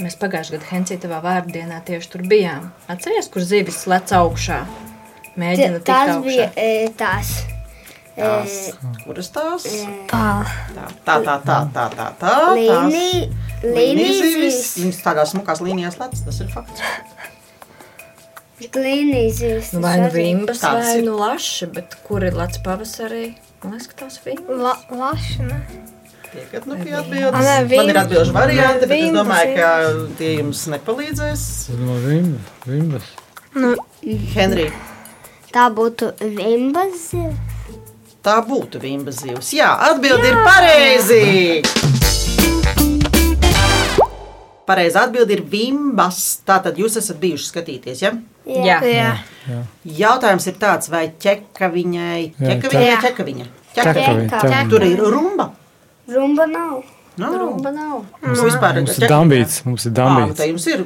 Mēs 0.04 0.18
pagājušajā 0.20 0.58
gadā 0.60 0.68
Hensija 0.74 1.00
tavā 1.06 1.22
vārdienā 1.24 1.78
tieši 1.88 2.10
tur 2.12 2.24
bijām. 2.28 2.66
Atceries, 2.92 3.30
kur 3.32 3.46
zivis 3.48 3.86
lec 3.88 4.12
augšā? 4.18 4.58
Mēģina 5.40 5.80
tikt 5.80 5.88
Tās 5.88 6.10
augšā. 6.18 6.26
bija 6.26 6.48
e, 6.60 6.90
tās. 7.00 7.32
Tās, 8.16 8.54
e, 8.72 8.92
kuras 9.06 9.30
tās? 9.36 9.64
Tā. 10.12 10.26
Tā, 10.76 10.86
tā, 11.08 11.16
tā, 11.24 11.38
tā, 11.48 11.58
tā, 11.76 11.86
tā, 11.96 12.10
tā. 12.20 12.34
Līnija- 12.56 13.30
tās 13.30 13.72
līnijas 13.76 14.20
zivis. 14.22 14.60
Viņas 14.84 15.02
tādās 15.08 15.32
smukās 15.36 15.64
līnijās 15.64 16.00
lec, 16.00 16.20
tas 16.28 16.40
ir 16.44 16.52
fakts. 16.52 16.84
Līnijas 18.76 19.40
zivis. 19.40 19.72
Nu, 19.76 19.82
vai 19.84 19.98
nu 20.00 20.12
vimbas, 20.14 20.62
vai 20.64 21.02
nu 21.04 21.16
laši, 21.20 21.68
bet 21.76 21.96
kur 22.08 22.24
ir 22.24 22.36
lec 22.40 22.60
pavasarī? 22.64 23.34
Man 23.64 23.76
liekas, 23.76 23.90
ka 23.92 24.06
tās 24.06 24.20
vimbas. 24.24 24.60
La, 24.60 24.76
laši, 24.92 25.44
ne? 25.48 25.60
Tiekat 26.36 26.66
nu 26.68 26.76
pie 26.84 26.92
atbildes. 27.00 27.40
nē, 27.40 27.56
Man 27.56 27.64
ir 27.64 27.70
vimbas. 27.72 28.02
atbilžu 28.04 28.34
varianti, 28.36 28.86
bet 28.88 28.92
es 28.92 29.04
Vimbas, 29.06 29.22
domāju, 29.22 29.56
jā. 29.56 29.70
ka 29.86 30.18
tie 30.20 30.32
jums 30.40 30.64
nepalīdzēs. 30.74 31.44
Vimba, 32.06 32.40
vimbas. 32.68 33.08
Nu, 33.56 33.76
Henrij, 34.36 34.72
Tā 35.56 35.70
būtu 35.72 36.12
vimbas. 36.20 37.06
tā 38.26 38.36
būtu 38.48 38.82
vimbas 38.84 39.22
zivs. 39.24 39.54
Jā, 39.56 39.70
atbildi 39.92 40.28
ir 40.34 40.38
pareizi! 40.44 41.26
Pareizi 44.66 44.98
atbildi 44.98 45.36
ir 45.38 45.44
vimbas. 45.46 46.20
Tātad 46.46 46.76
jūs 46.82 46.98
esat 46.98 47.20
bijuši 47.22 47.52
skatīties, 47.52 48.02
ja? 48.02 48.12
Jā. 48.50 48.80
jā. 48.82 49.60
Jautājums 49.86 50.48
ir 50.50 50.56
tāds, 50.62 50.90
vai 50.90 51.08
ķeka 51.22 51.70
viņai, 51.74 52.34
Jā, 52.40 52.48
ķeka 52.50 52.72
viņai, 52.74 52.90
ķeka. 52.90 53.02
ķeka 53.06 53.28
viņa. 53.30 53.46
Ķeka 53.76 53.94
Ķeka. 53.94 54.16
viņa, 54.16 54.26
Ķeka. 54.32 54.42
ķeka. 54.50 54.70
Tur 54.74 54.86
ir 54.88 54.98
rumba. 55.14 55.52
Rumba 56.08 56.46
nav. 56.50 56.84
No, 57.18 57.30
Rumba 57.40 57.72
nav. 57.72 58.02
Mums 58.22 58.42
vispār 58.44 58.76
Mums 58.82 58.98
ir 59.00 59.08
dambīts, 59.10 59.62
mums 59.66 59.86
ir 59.88 59.94
Tā 59.96 60.04
dambīts. 60.04 60.42
jums 60.50 60.66
ir 60.68 60.84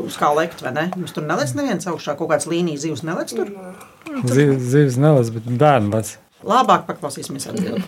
uz 0.00 0.16
kā 0.16 0.30
lekt, 0.34 0.62
vai 0.64 0.72
ne? 0.72 0.86
Jums 0.96 1.12
tur 1.12 1.22
nelec 1.28 1.52
neviens 1.54 1.84
augšā, 1.86 2.14
kaut 2.16 2.30
kāds 2.32 2.46
līnijas 2.48 2.86
zivs 2.86 3.02
nelec 3.04 3.34
tur. 3.36 3.50
Zi- 4.24 4.56
Zivs 4.72 4.96
nelas, 4.96 5.28
bet 5.30 5.44
bērni 5.44 5.92
lec. 5.92 6.16
Labāk 6.44 6.86
paklausīsimies 6.88 7.46
atbildi. 7.52 7.84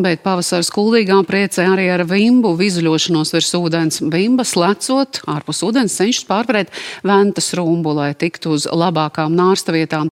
Bet 0.00 0.22
pavasara 0.22 0.62
skuldīgā 0.64 1.16
priecē 1.28 1.64
arī 1.74 1.88
ar 1.92 2.04
vimbu 2.08 2.52
vizuļošanos 2.56 3.32
virs 3.34 3.50
ūdens. 3.58 3.98
Vimbas 4.12 4.54
lecot 4.56 5.20
ārpus 5.28 5.60
ūdens 5.66 5.96
cenšas 5.96 6.24
pārvarēt 6.28 6.68
ventas 7.04 7.50
rumbu, 7.58 7.92
lai 7.96 8.12
tiktu 8.14 8.52
uz 8.56 8.66
labākām 8.70 9.32
nārsta 9.36 9.72
vietām. 9.76 10.08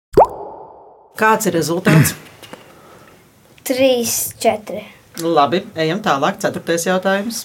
Kāds 1.17 1.47
ir 1.51 1.57
rezultāts? 1.59 2.15
Trīs, 3.65 4.35
četri. 4.41 4.85
Labi, 5.23 5.63
ejam 5.79 6.01
tālāk. 6.03 6.41
Ceturtais 6.43 6.87
jautājums. 6.89 7.45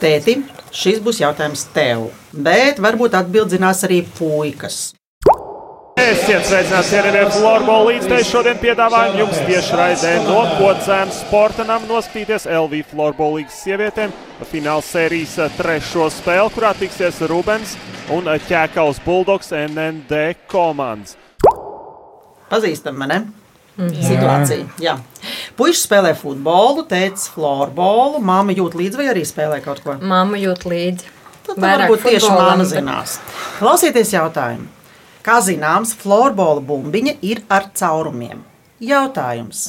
Tēti, 0.00 0.38
šis 0.72 1.02
būs 1.04 1.20
jautājums 1.20 1.66
tev, 1.74 2.06
bet 2.32 2.80
varbūt 2.80 3.18
atbildzinās 3.18 3.84
arī 3.84 4.00
puikas. 4.16 4.94
Esiet 6.00 6.46
sveicināti, 6.48 6.88
cienījamie 6.88 7.26
florbola 7.34 7.90
līdzteļi. 7.90 8.24
Šodien 8.24 8.56
piedāvājam 8.62 9.18
jums 9.20 9.42
tieši 9.44 9.76
raidē 9.76 10.12
no 10.24 10.38
Pocēnas 10.56 11.18
sportanam 11.26 11.84
noskatīties 11.90 12.48
LV 12.48 12.80
florbola 12.88 13.42
līgas 13.42 13.60
sievietēm 13.66 14.14
fināla 14.48 14.80
sērijas 14.80 15.36
trešo 15.58 16.08
spēli, 16.16 16.54
kurā 16.56 16.72
tiksies 16.80 17.20
Rubens 17.28 17.76
un 18.16 18.32
Ķēkaus 18.48 19.02
Bulldogs 19.04 19.52
NND 19.52 20.24
komandas. 20.48 21.18
Pazīstam, 22.48 22.96
ne? 23.86 24.02
Situācija. 24.04 24.66
Jā. 24.82 24.96
Puisas 25.58 25.84
spēlē 25.86 26.12
futbolu, 26.18 26.84
tēvs 26.90 27.28
florbolu, 27.34 28.20
māma 28.24 28.54
jūt 28.56 28.76
līdzi 28.78 29.00
vai 29.00 29.08
arī 29.12 29.24
spēlē 29.28 29.60
kaut 29.64 29.82
ko. 29.84 29.96
Māma 30.00 30.40
jūt 30.40 30.66
līdzi. 30.70 31.16
Tad 31.48 31.62
varbūt 31.64 32.04
tieši 32.06 32.30
māma 32.34 32.66
zinās. 32.68 33.18
Klausieties 33.58 34.12
jautājumu. 34.14 34.68
Kā 35.24 35.36
zināms, 35.44 35.92
florbola 36.00 36.62
bumbiņa 36.64 37.18
ir 37.26 37.42
ar 37.52 37.68
caurumiem. 37.76 38.44
Jautājums. 38.80 39.66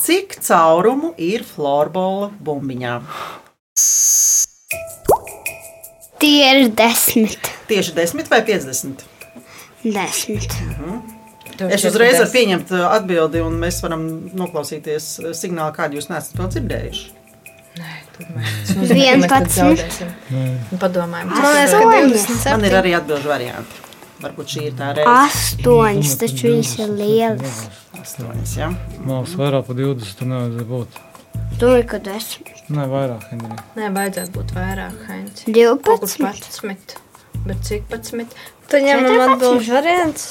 Cik 0.00 0.38
caurumu 0.42 1.12
ir 1.20 1.44
florbola 1.48 2.30
bumbiņā? 2.44 2.94
Tie 6.24 6.44
ir 6.48 6.70
desmit. 6.72 7.50
Tieši 7.68 7.96
10 7.98 8.32
vai 8.32 8.40
50? 8.46 9.04
Desmit. 9.84 11.12
Es 11.70 11.84
uzreiz 11.86 12.18
varu 12.18 12.30
pieņemt 12.34 12.72
uh, 12.74 12.86
atbildi, 12.96 13.42
un 13.44 13.58
mēs 13.62 13.78
varam 13.84 14.06
noklausīties 14.34 15.10
uh, 15.22 15.30
signālu, 15.36 15.74
kādu 15.76 16.00
jūs 16.00 16.10
neesat 16.10 16.38
vēl 16.40 16.50
dzirdējuši. 16.56 17.04
Vienpadsmit. 18.90 20.02
Padomājam, 20.80 21.32
Man 21.32 21.56
liekas, 21.56 21.72
ka 21.74 21.80
27. 21.90 22.52
Man 22.52 22.68
ir 22.68 22.76
arī 22.78 22.92
atbildžu 22.98 23.30
varianti. 23.30 23.80
Varbūt 24.24 24.52
šī 24.54 24.62
ir 24.68 24.76
tā 24.78 24.92
reize. 24.96 25.10
Astoņas, 25.10 26.12
taču 26.20 26.52
viņas 26.52 26.70
ir 26.84 26.92
lielas. 27.00 27.58
Astoņas, 27.98 28.54
jā. 28.60 28.68
Mums 29.04 29.34
vairāk 29.38 29.66
par 29.66 29.78
20 29.80 30.18
tur 30.20 30.30
nevajadzēja 30.30 30.68
būt. 30.70 31.00
Domāju, 31.60 31.86
ka 31.90 31.98
desmit. 32.06 32.52
Nē, 32.72 32.86
vairāk, 32.90 33.26
Henrij. 33.32 33.58
Nē, 33.78 33.90
vajadzētu 33.94 34.34
būt 34.38 34.54
vairāk, 34.56 35.02
Heinz. 35.10 35.44
12. 35.50 36.22
11. 36.62 36.96
Bet 37.44 37.66
cik 37.66 37.90
11? 37.90 38.38
Tu 38.70 38.80
ņemam 38.86 39.04
Četrpadsmit. 39.10 39.34
atbilžu 39.34 39.74
variants? 39.76 40.28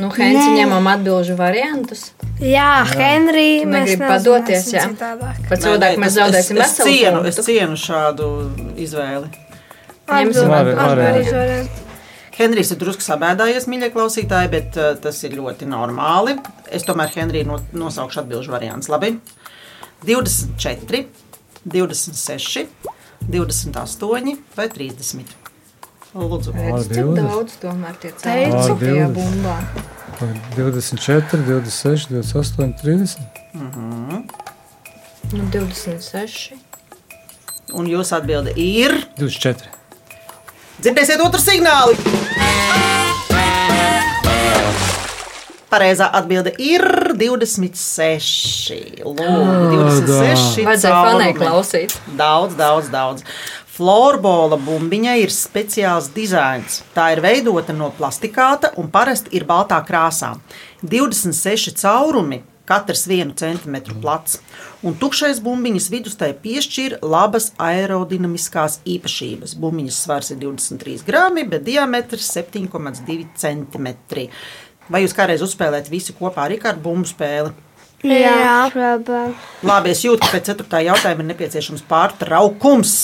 Nu, 0.00 0.08
Heinz, 0.16 0.46
ņemam 0.56 0.86
atbilžu 0.88 1.34
variantus. 1.36 2.06
Jā, 2.40 2.82
Henrija, 2.88 3.62
Tu 3.62 3.68
mēs 3.70 3.90
neuzvarēsim 3.92 4.08
padoties, 4.08 4.68
jā? 4.72 4.84
Nē, 4.88 5.58
savādāk 5.60 5.98
mēs 6.00 6.14
zaudēsim 6.16 6.58
es, 6.58 6.72
es, 6.72 6.78
veselu 6.78 6.88
cienu, 6.88 7.20
es 7.28 7.40
cienu 7.46 7.76
šādu 7.78 8.28
izvēli. 8.80 9.28
Ņemsim 10.08 10.08
atbilžu 10.08 10.46
var- 10.48 10.72
variantu. 10.96 11.36
variantu. 11.36 11.88
Henrijs 12.32 12.70
ir 12.72 12.78
drusku 12.80 13.04
sabēdājies, 13.04 13.68
mīļie 13.68 13.90
klausītāji, 13.92 14.50
bet 14.50 14.78
uh, 14.80 14.94
tas 14.98 15.18
ir 15.28 15.36
ļoti 15.36 15.68
normāli. 15.68 16.38
Es 16.72 16.86
tomēr 16.88 17.12
Henriju 17.12 17.50
no, 17.50 17.58
nosaukšu 17.84 18.22
atbildžu 18.24 18.50
variants. 18.54 18.88
Labi. 18.88 19.12
24, 20.08 21.04
26, 21.68 22.66
28 23.28 24.38
vai 24.56 24.68
30. 24.72 25.41
Lūdzu, 26.12 26.52
cik 26.52 26.90
20. 26.92 27.16
daudz 27.16 27.54
tomēr 27.62 27.94
tie 28.02 28.10
cēlās 28.20 28.66
tajā 28.68 29.06
20. 29.08 29.14
bumbā. 29.16 29.54
24, 30.58 31.40
26, 31.46 32.10
28, 32.12 32.74
30. 32.82 33.16
Nu, 35.32 35.46
26. 35.54 36.52
Un 37.72 37.88
jūsu 37.88 38.12
atbilde 38.18 38.52
ir. 38.60 38.92
24. 39.16 39.72
Dzirdēsiet 40.82 41.24
otru 41.24 41.40
signālu! 41.40 41.96
Pareizā 45.72 46.10
atbilde 46.12 46.52
ir 46.60 46.84
26. 47.16 49.00
Lūdzu, 49.00 49.72
26. 49.72 50.66
Vajadzēja 50.68 50.98
fanai 51.06 51.30
klausīt. 51.38 51.96
Daudz, 52.18 52.58
daudz, 52.60 52.92
daudz. 52.92 53.24
Florbola 53.72 54.58
bumbiņai 54.60 55.14
ir 55.22 55.30
speciāls 55.32 56.10
dizains. 56.12 56.82
Tā 56.92 57.06
ir 57.14 57.22
veidota 57.24 57.72
no 57.72 57.88
plastikāta 57.96 58.74
un 58.76 58.90
parasti 58.92 59.32
ir 59.38 59.46
baltā 59.48 59.78
krāsā. 59.88 60.34
26 60.84 61.72
caurumi 61.80 62.42
katrs 62.68 63.06
vienu 63.08 63.32
centimetru 63.32 63.96
plats. 64.02 64.42
Un 64.84 64.98
tukšais 65.00 65.40
bumbiņas 65.40 65.88
vidustai 65.92 66.30
piešķir 66.44 66.98
labas 67.00 67.50
aerodinamiskās 67.56 68.82
īpašības. 68.84 69.56
Bumbiņas 69.64 70.02
svars 70.04 70.34
ir 70.34 70.42
23 70.44 71.06
grami, 71.08 71.46
bet 71.48 71.64
diametrs 71.64 72.28
7,2 72.36 73.24
cm. 73.40 73.88
Vai 74.92 75.04
jūs 75.06 75.16
kādreiz 75.16 75.40
uzspēlējat 75.48 75.88
visi 75.88 76.12
kopā 76.18 76.44
arī 76.44 76.60
kādu 76.60 76.84
bumbu 76.84 77.08
spēli? 77.08 77.56
Jā, 78.04 78.68
labāk. 78.74 79.48
Labi, 79.64 79.94
es 79.94 80.04
jūtu, 80.04 80.26
ka 80.26 80.36
pēc 80.36 80.52
4. 80.58 80.84
jautājuma 80.90 81.22
ir 81.22 81.32
nepieciešams 81.32 81.86
pārtraukums. 81.88 82.96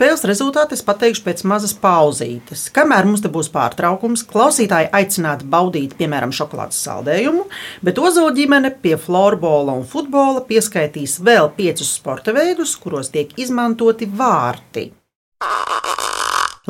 Spēles 0.00 0.24
rezultātu 0.26 0.74
es 0.74 0.80
pateikšu 0.82 1.22
pēc 1.22 1.42
mazas 1.46 1.74
pauzītes. 1.78 2.64
Kamēr 2.74 3.06
mums 3.06 3.22
te 3.22 3.30
būs 3.30 3.50
pārtraukums, 3.54 4.24
klausītāji 4.26 4.88
aicināti 4.96 5.46
baudīt, 5.52 5.92
piemēram, 5.98 6.32
šokolādes 6.34 6.80
saldējumu, 6.82 7.44
bet 7.86 8.00
ozoļu 8.02 8.32
ģimene 8.40 8.72
pie 8.82 8.96
florbola 8.98 9.76
un 9.78 9.84
futbola 9.86 10.42
pieskaitīs 10.48 11.20
vēl 11.22 11.52
piecus 11.54 11.92
sporta 12.00 12.34
veidus, 12.34 12.74
kuros 12.80 13.12
tiek 13.14 13.36
izmantoti 13.38 14.10
vārti. 14.10 14.88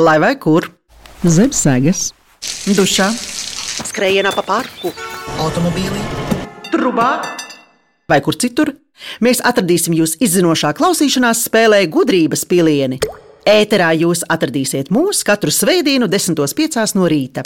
Lai 0.05 0.19
vai 0.21 0.35
kur? 0.37 0.69
Zem 1.21 1.51
sēgas, 1.53 2.15
Dušā, 2.73 3.11
skrējienā 3.85 4.31
pa 4.33 4.41
parku, 4.41 4.89
automobīlī, 5.45 6.01
trubā 6.73 7.11
vai 8.09 8.23
kur 8.25 8.39
citur. 8.41 8.73
Mēs 9.21 9.43
atradīsim 9.45 9.93
jūs 9.99 10.17
izzinošā 10.25 10.73
klausīšanās 10.79 11.45
spēlē 11.45 11.83
gudrības 11.93 12.47
pilieni. 12.49 13.03
Ēterā 13.45 13.91
jūs 14.01 14.25
atradīsiet 14.33 14.89
mūs 14.89 15.21
katru 15.29 15.53
svētdienu, 15.53 16.09
10.5. 16.09 16.97
no 16.97 17.05
rīta. 17.05 17.45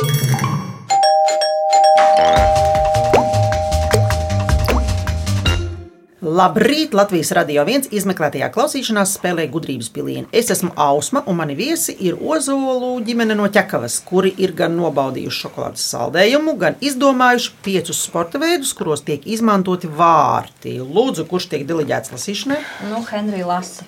Labrīt! 6.34 6.94
Latvijas 6.96 7.28
radio 7.36 7.62
viens 7.68 7.86
izmeklētajā 7.94 8.48
klausīšanās 8.50 9.12
spēlē 9.20 9.44
gudrības 9.52 9.86
pilieni. 9.94 10.24
Es 10.34 10.48
esmu 10.50 10.72
Ausma, 10.80 11.20
un 11.30 11.36
mani 11.38 11.54
viesi 11.54 11.94
ir 12.02 12.16
Ozolu 12.18 12.88
ģimene 13.06 13.36
no 13.38 13.46
ķekavas, 13.54 14.00
kuri 14.08 14.32
ir 14.42 14.50
gan 14.58 14.74
nobaudījuši 14.74 15.44
šokolādes 15.44 15.84
saldējumu, 15.92 16.56
gan 16.58 16.74
izdomājuši 16.82 17.52
piecus 17.62 18.00
sporta 18.08 18.40
veidus, 18.42 18.72
kuros 18.74 19.04
tiek 19.06 19.22
izmantoti 19.30 19.86
vārti. 20.00 20.74
Lūdzu, 20.82 21.28
kurš 21.30 21.46
tiek 21.52 21.62
diliģēts 21.68 22.10
lasīšanai? 22.16 22.58
Nu, 22.90 23.04
Henrija 23.12 23.52
lasa. 23.52 23.86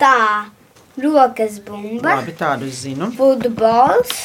Tā, 0.00 0.50
rokas 0.98 1.60
bumba, 1.62 2.16
Labi, 2.16 2.34
tādu 2.40 2.72
es 2.72 2.82
zinu. 2.88 3.12
futbols, 3.14 4.16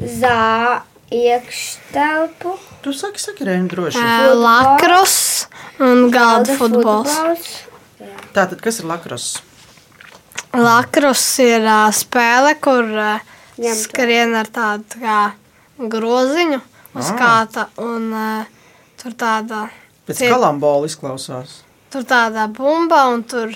zā, 0.00 0.80
iekštelpu, 1.12 2.56
Tu 2.84 2.92
saki, 2.92 3.20
saki, 3.22 3.44
Reini, 3.48 3.68
droši. 3.72 4.00
Lakros 4.36 5.14
un 5.80 6.10
galda 6.12 6.52
futbols. 6.58 7.14
Tātad, 8.34 8.58
kas 8.60 8.80
ir 8.82 8.88
lakros? 8.90 9.28
Lakros 10.54 11.22
ir 11.42 11.64
ā, 11.66 11.78
spēle, 11.94 12.52
kur 12.62 12.84
Ņem 13.54 13.76
skrien 13.78 14.34
ar 14.36 14.48
tādu 14.50 14.98
kā 15.00 15.18
groziņu 15.78 16.58
uz 16.98 17.10
Ah. 17.10 17.16
kāta. 17.18 17.66
Un, 17.78 18.10
ā, 18.12 18.46
tur 19.00 19.12
tāda, 19.12 19.70
Pēc 20.06 20.18
Tie- 20.18 20.28
kalambola 20.30 20.84
izklausās. 20.86 21.62
tur 21.90 22.02
tāda 22.02 22.48
bumba, 22.52 23.06
un 23.14 23.22
tur 23.24 23.54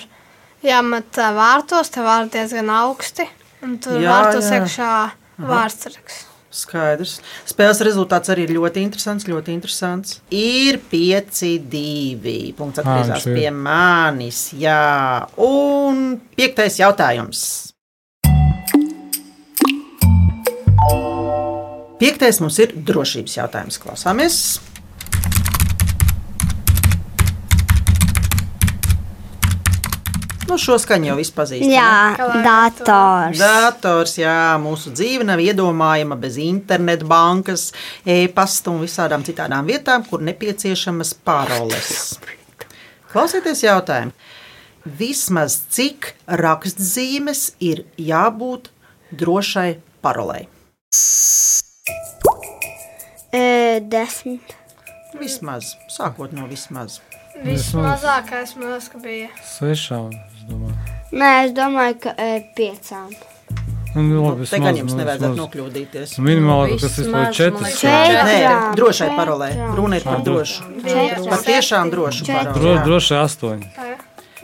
jāmet 0.63 1.11
vārtos. 1.13 1.91
Te 1.91 1.99
vārti 2.01 2.31
diezgan 2.39 2.69
augsti. 2.69 3.29
Un 3.61 3.77
tur 3.77 3.99
Jā, 3.99 4.09
vārtos 4.09 4.49
jā. 4.49 4.61
iekšā 4.63 5.11
vārdsargs. 5.39 6.23
Skaidrs. 6.49 7.19
Spēles 7.49 7.81
rezultāts 7.85 8.31
arī 8.33 8.47
ir 8.47 8.55
ļoti 8.57 8.81
interesants. 8.81 9.27
Ļoti 9.29 9.53
interesants. 9.53 10.19
Ir 10.33 10.79
5-2. 10.91 12.35
Punkts 12.57 12.81
atgriezās 12.81 13.27
ir. 13.29 13.37
pie 13.37 13.51
manis. 13.53 14.47
Jā, 14.57 15.27
un 15.45 16.17
piektais 16.37 16.79
jautājums. 16.81 17.43
Piektais 21.99 22.39
mums 22.39 22.57
ir 22.63 22.73
drošības 22.87 23.33
jautājums. 23.41 23.77
Klausāmies. 23.83 24.41
Nu, 30.49 30.57
šo 30.57 30.79
skaņu 30.81 31.11
jau 31.11 31.17
viss 31.19 31.33
pazīst. 31.35 31.61
vai 31.61 31.69
ne? 31.69 31.75
Jā, 31.77 32.41
dators. 32.45 33.37
Dators, 33.37 34.15
jā, 34.17 34.57
mūsu 34.61 34.93
dzīve 34.95 35.27
nav 35.27 35.41
iedomājama 35.43 36.17
bez 36.19 36.39
interneta, 36.41 37.05
bankas, 37.05 37.69
e-pasta 38.01 38.73
un 38.73 38.81
visādām 38.81 39.25
citām 39.27 39.69
vietām, 39.69 40.05
kur 40.09 40.23
nepieciešamas 40.25 41.13
paroles. 41.27 42.17
Klausieties 43.13 43.63
jautājumu. 43.65 44.13
Vismaz 44.99 45.59
cik 45.69 46.13
rakstzīmes 46.39 47.51
ir 47.61 47.83
jābūt 47.99 48.71
drošai 49.11 49.79
parolei? 50.01 50.47
E, 53.29 53.79
desmit. 53.85 54.55
Vismaz, 55.19 55.75
sākot 55.93 56.33
no 56.33 56.47
vismaz. 56.49 56.99
Vismazākais 57.43 58.55
ka 58.91 58.99
bija. 59.03 59.29
Sešām, 59.45 60.09
es 60.13 60.38
domāju. 60.49 60.77
Nē, 61.09 61.33
es 61.47 61.53
domāju, 61.57 61.99
ka 62.05 62.15
e, 62.17 62.39
piecām. 62.57 63.11
Nu, 63.95 64.21
labi, 64.21 64.45
Te 64.45 64.59
gan 64.61 64.77
jums 64.77 64.91
vismaz, 64.91 64.99
nevajadzētu 64.99 65.37
nokļūdīties. 65.39 66.11
Minimāli, 66.21 66.75
kas 66.77 66.99
ir 66.99 67.07
Vismaz, 67.07 67.31
četras. 67.33 67.55
man 67.55 67.65
liekas, 67.65 67.79
četras. 67.81 68.29
Nē, 68.29 68.75
drošai 68.77 69.09
parolē. 69.17 69.49
Runa 69.79 69.97
ir 69.97 70.05
par 70.05 70.21
drošu. 70.25 70.67
Par 71.25 71.41
tiešām 71.47 71.89
drošu 71.89 72.29
jā. 72.29 72.45
droši 72.85 73.17
astoņi. 73.23 73.73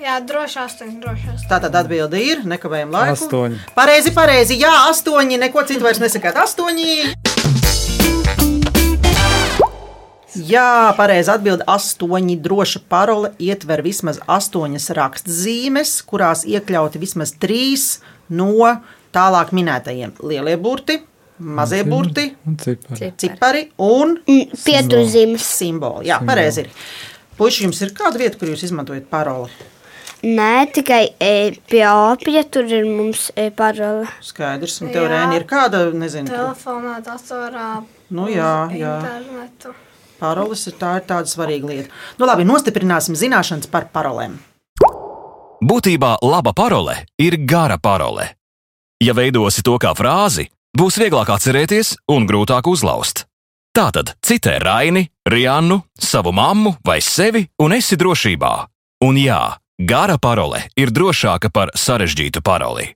Jā, 0.06 0.18
droši 0.22 0.60
astoņi, 0.66 0.98
droši 1.02 1.30
astoņi. 1.36 1.50
Tātad 1.50 1.78
atbilde 1.78 2.20
ir, 2.22 2.44
nekavējam 2.46 2.92
laiku. 2.94 3.16
Astoņi. 3.16 3.62
Pareizi, 3.78 4.14
pareizi. 4.18 4.60
Jā, 4.62 4.74
astoņi. 4.90 5.40
Neko 5.46 5.66
citu 5.70 5.86
vairs 5.86 6.02
nesakāt. 6.04 6.38
Astoņi. 6.46 7.35
Jā, 10.46 10.94
pareizi 10.98 11.32
atbild. 11.32 11.64
Astoņi 11.70 12.36
droša 12.44 12.82
parole 12.92 13.32
ietver 13.42 13.82
vismaz 13.86 14.20
astoņas 14.28 14.90
rakstzīmes, 14.98 15.96
kurās 16.10 16.44
iekļauti 16.50 17.02
vismaz 17.02 17.32
trīs 17.40 18.00
no 18.30 18.52
tālāk 19.16 19.54
minētajiem 19.56 20.18
lielie 20.28 20.58
burti, 20.60 20.98
mazie 21.40 21.84
burti, 21.88 22.34
Un 22.48 22.58
cipari. 22.60 23.12
cipari 23.18 23.64
un 23.78 24.18
Pieturzīmes. 24.26 25.46
simboli. 25.62 26.10
Jā, 26.10 26.20
pareizi 26.26 26.66
ir. 26.66 26.70
Puiši, 27.38 27.64
jums 27.68 27.82
ir 27.84 27.96
kāda 27.96 28.20
vieta, 28.20 28.38
kur 28.40 28.48
jūs 28.52 28.64
izmantojat 28.64 29.08
paroli? 29.12 29.52
Nē, 30.26 30.72
tikai 30.74 31.02
e, 31.22 31.52
pie 31.70 31.84
opija 31.86 32.44
tur 32.50 32.64
ir 32.66 32.86
mums 32.88 33.28
e, 33.36 33.50
parole. 33.54 34.08
Skaidrs, 34.26 34.80
un 34.82 34.90
tev 34.96 35.10
rēni 35.12 35.36
ir 35.38 35.44
kāda, 35.46 35.84
nezinu, 35.94 36.32
Telefonā, 36.32 36.96
datorā, 37.06 37.84
nu 38.16 38.30
jā, 38.32 38.54
jā. 38.74 38.96
internetu. 39.04 39.76
Paroles 40.20 40.64
ir 40.70 40.76
tā 40.80 40.96
ir 41.00 41.08
tāda 41.10 41.30
svarīga 41.30 41.70
lieta. 41.70 41.92
Nu, 42.20 42.28
labi, 42.30 42.48
nostiprināsim 42.48 43.18
zināšanas 43.20 43.70
par 43.72 43.90
parolēm. 43.94 44.38
Būtībā 45.66 46.18
laba 46.24 46.54
parole 46.56 46.98
ir 47.20 47.38
gara 47.48 47.78
parole. 47.82 48.28
Ja 49.04 49.16
veidosi 49.16 49.64
to 49.66 49.76
kā 49.82 49.92
frāzi, 49.98 50.48
būs 50.78 51.00
vieglāk 51.02 51.32
atcerēties 51.36 51.96
un 52.12 52.28
grūtāk 52.30 52.68
uzlauzt. 52.72 53.26
Tātad 53.76 54.14
citē 54.24 54.56
Raini, 54.64 55.04
Riannu, 55.28 55.82
savu 56.00 56.32
mammu 56.32 56.78
vai 56.86 57.02
sevi 57.04 57.44
un 57.60 57.76
esi 57.76 57.98
drošībā. 58.00 58.52
Un 59.04 59.20
jā, 59.20 59.42
gara 59.76 60.16
parole 60.16 60.62
ir 60.80 60.94
drošāka 60.96 61.52
par 61.52 61.74
sarežģītu 61.76 62.40
paroli. 62.40 62.94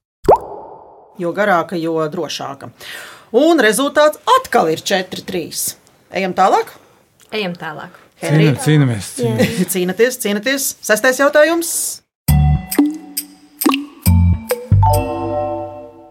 Jo 1.20 1.34
garāka, 1.36 1.76
jo 1.76 2.00
drošāka. 2.08 2.72
Un 3.36 3.60
rezultāts 3.60 4.22
atkal 4.40 4.72
ir 4.72 4.80
4-3. 4.80 5.76
Ejam 6.16 6.32
tālāk. 6.38 6.72
Ejam 7.32 7.54
tālāk. 7.54 7.94
Cīna- 8.20 8.56
Cīnāmies. 8.60 9.10
cīnāmies. 9.20 9.66
cīnāties, 9.74 10.18
cīnāties. 10.24 10.64
Sestais 10.84 11.20
jautājums. 11.22 12.02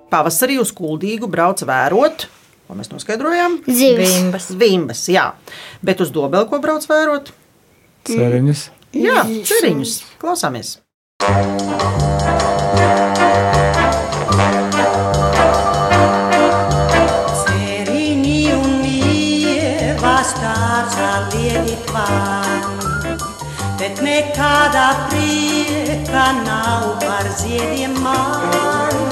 Pavasarī 0.09 0.57
uz 0.62 0.70
kuldīgu 0.72 1.28
brauc 1.28 1.61
vērot. 1.68 2.28
Ko 2.68 2.76
mēs 2.76 2.90
noskaidrojām? 2.92 3.59
Zivis. 3.66 4.14
Vimbas. 4.14 4.48
Vimbas, 4.61 5.02
jā. 5.12 5.26
Bet 5.85 6.00
uz 6.04 6.12
dobeli 6.14 6.48
ko 6.48 6.61
brauc 6.64 6.85
vērot? 6.88 7.33
Ceriņas. 8.09 8.68
Jā, 8.96 9.24
ceriņus. 9.50 9.98
Klausāmies. 10.22 10.78
Ceriņi 11.24 12.17
kā 26.18 26.31
nav 26.35 26.96
par 26.98 27.26
ziediem 27.38 27.92
māju. 28.02 29.02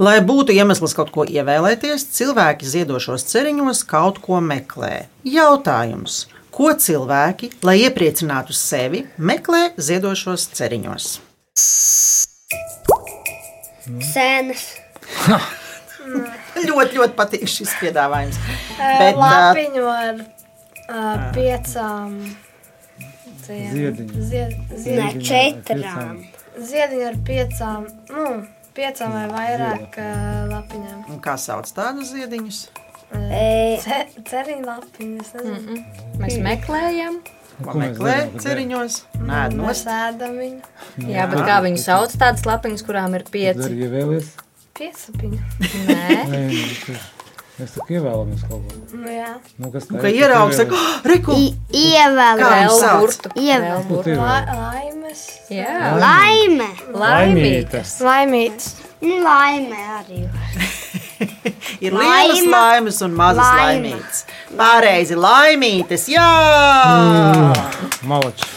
Lai 0.00 0.18
būtu 0.24 0.52
iemesls 0.52 0.92
kaut 0.96 1.12
ko 1.14 1.24
ievēlēties, 1.24 2.04
cilvēki 2.16 2.68
ziedošos 2.68 3.24
ceriņos 3.30 3.80
kaut 3.88 4.18
ko 4.24 4.40
meklē. 4.44 5.06
Jautājums, 5.24 6.26
ko 6.52 6.72
cilvēki, 6.84 7.50
lai 7.64 7.78
iepriecinātu 7.84 8.56
sevi, 8.56 9.06
meklē 9.16 9.62
ziedošos 9.80 10.50
ceriņos? 10.58 11.08
Sēnes. 14.10 14.66
ļoti, 16.68 17.00
ļoti 17.00 17.16
patīk 17.16 17.48
šis 17.48 17.72
piedāvājums. 17.80 18.36
Bet, 18.76 19.16
Lapiņu 19.16 19.88
ar 19.96 20.22
uh, 20.22 21.26
piecām. 21.36 22.16
Uh, 22.20 22.49
tiem- 23.50 23.72
Ziediņu. 23.74 24.22
Zied, 24.30 24.54
Ne, 24.70 24.78
ziediņu. 24.84 25.24
četrām. 25.30 26.22
Ziediņu 26.70 27.06
ar 27.10 27.16
piecām, 27.28 27.86
nu, 28.14 28.24
piecām 28.76 29.12
vai 29.18 29.26
vairāk 29.34 29.98
uh, 29.98 30.46
lapiņām. 30.54 31.04
Un 31.10 31.20
kā 31.24 31.34
sauc 31.38 31.68
tādus 31.76 32.12
ziediņus? 32.14 32.62
Ce, 33.10 33.96
ceriņu 34.30 34.64
lapiņas. 34.66 35.30
Mm 35.34 35.54
-mm. 35.58 35.84
Mēs 36.22 36.36
meklējam. 36.46 37.16
Ko 37.64 37.74
meklē 37.76 38.14
ceriņos? 38.40 38.94
Nē, 39.20 39.40
Mēs 39.50 39.56
nost. 39.56 39.86
ēdam 39.86 40.36
viņu. 40.38 40.60
Jā, 41.10 41.26
bet 41.30 41.40
kā 41.44 41.56
viņi 41.64 41.78
sauc 41.82 42.14
tādas 42.16 42.46
lapiņas, 42.46 42.82
kurām 42.86 43.14
ir 43.18 43.24
pieci? 43.30 43.68
ievēlies. 43.84 44.30
Piesapiņu. 44.78 45.38
Nē, 45.88 46.24
Nē, 46.30 46.40
nu, 46.88 46.94
Mēs 47.60 47.72
tā 47.76 47.84
kā 47.84 47.96
ievēlamies 47.98 48.42
kaut 48.48 48.62
ko. 48.70 48.76
Nu, 48.96 49.10
jā. 49.12 49.30
Nu, 49.60 49.68
kas 49.74 49.88
Nu, 49.90 49.98
tā 49.98 50.02
Ka 50.06 50.08
ir? 50.08 50.16
ieraugs, 50.22 50.56
saka, 50.56 50.76
oh, 50.78 51.02
reku! 51.10 51.34
Ievēl. 51.76 52.38
Kā 52.40 52.50
viņi 52.54 52.68
vēl 52.70 52.78
sauc? 52.80 53.00
burtu. 53.04 53.32
Ievēl. 53.36 53.66
Vēl 53.66 53.82
burtu. 53.90 54.14
La, 54.16 54.38
laimes. 54.62 55.24
Jā, 55.52 55.74
Laime. 56.00 56.68
laimītes. 56.94 57.96
Laimītes. 58.06 58.70
Nu, 59.02 59.18
laime 59.24 59.76
arī. 59.98 60.22
Ir 61.84 61.92
lielas 61.96 62.40
Laima. 62.40 62.50
laimes 62.56 63.02
un 63.04 63.12
mazas 63.16 63.44
Laima. 63.44 63.60
laimītes. 63.66 64.24
Pareizi, 64.56 65.16
laimītes, 65.20 66.08
jā! 66.12 66.28
Malači. 68.08 68.48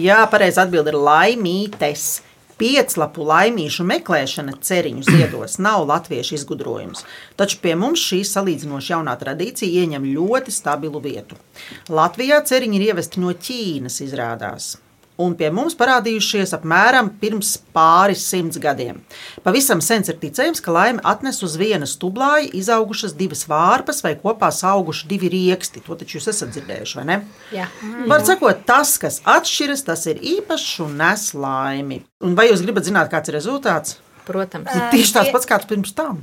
Jā, 0.00 0.22
pareizi 0.30 0.60
atbild 0.62 0.86
ir 0.88 0.96
laimītes. 0.96 2.20
Pieclapu 2.60 3.24
laimīšu 3.24 3.86
meklēšana 3.88 4.58
ceriņu 4.68 5.06
ziedos 5.06 5.56
nav 5.64 5.86
latviešu 5.88 6.34
izgudrojums, 6.36 7.06
taču 7.40 7.56
pie 7.62 7.72
mums 7.80 8.02
šī 8.04 8.20
salīdzinoši 8.28 8.92
jaunā 8.92 9.14
tradīcija 9.22 9.84
ieņem 9.84 10.10
ļoti 10.12 10.52
stabilu 10.52 11.00
vietu. 11.00 11.40
Latvijā 11.88 12.42
ceriņi 12.44 12.76
ir 12.76 12.86
ievesti 12.90 13.24
no 13.24 13.32
Ķīnas, 13.32 14.02
izrādās. 14.04 14.74
Un 15.20 15.34
pie 15.36 15.50
mums 15.52 15.74
parādījušies 15.76 16.54
apmēram 16.56 17.10
pirms 17.20 17.52
pāris 17.74 18.22
simts 18.24 18.60
gadiem. 18.62 19.02
Pavisam 19.44 19.82
sens 19.84 20.08
ir 20.08 20.16
ticējums, 20.22 20.62
ka 20.64 20.72
laime 20.72 21.04
atnes 21.04 21.42
uz 21.44 21.58
viena 21.60 21.88
stublāja 21.88 22.48
izaugušas 22.56 23.16
divas 23.18 23.44
vārpas 23.50 24.00
vai 24.06 24.14
kopā 24.20 24.48
auguši 24.70 25.10
divi 25.10 25.28
rieksti. 25.34 25.84
To 25.84 25.98
taču 26.00 26.18
jūs 26.18 26.30
esat 26.32 26.54
dzirdējuši, 26.54 26.98
vai 27.00 27.06
ne? 27.10 27.20
Jā. 27.52 27.68
Var 28.08 28.26
sakot, 28.26 28.64
tas, 28.68 28.96
kas 29.02 29.20
atšķiras, 29.28 29.84
tas 29.88 30.06
ir 30.08 30.24
īpašs 30.36 30.80
un 30.86 30.96
nes 31.02 31.30
laimi. 31.36 32.02
Un 32.24 32.36
vai 32.38 32.48
jūs 32.48 32.64
gribat 32.64 32.88
zināt, 32.88 33.12
kāds 33.12 33.28
ir 33.28 33.36
rezultāts? 33.36 33.98
Protams. 34.28 34.72
Tieši 34.94 35.16
tāds 35.18 35.34
pats 35.34 35.48
kāds 35.48 35.68
pirms 35.68 35.96
tam. 35.96 36.22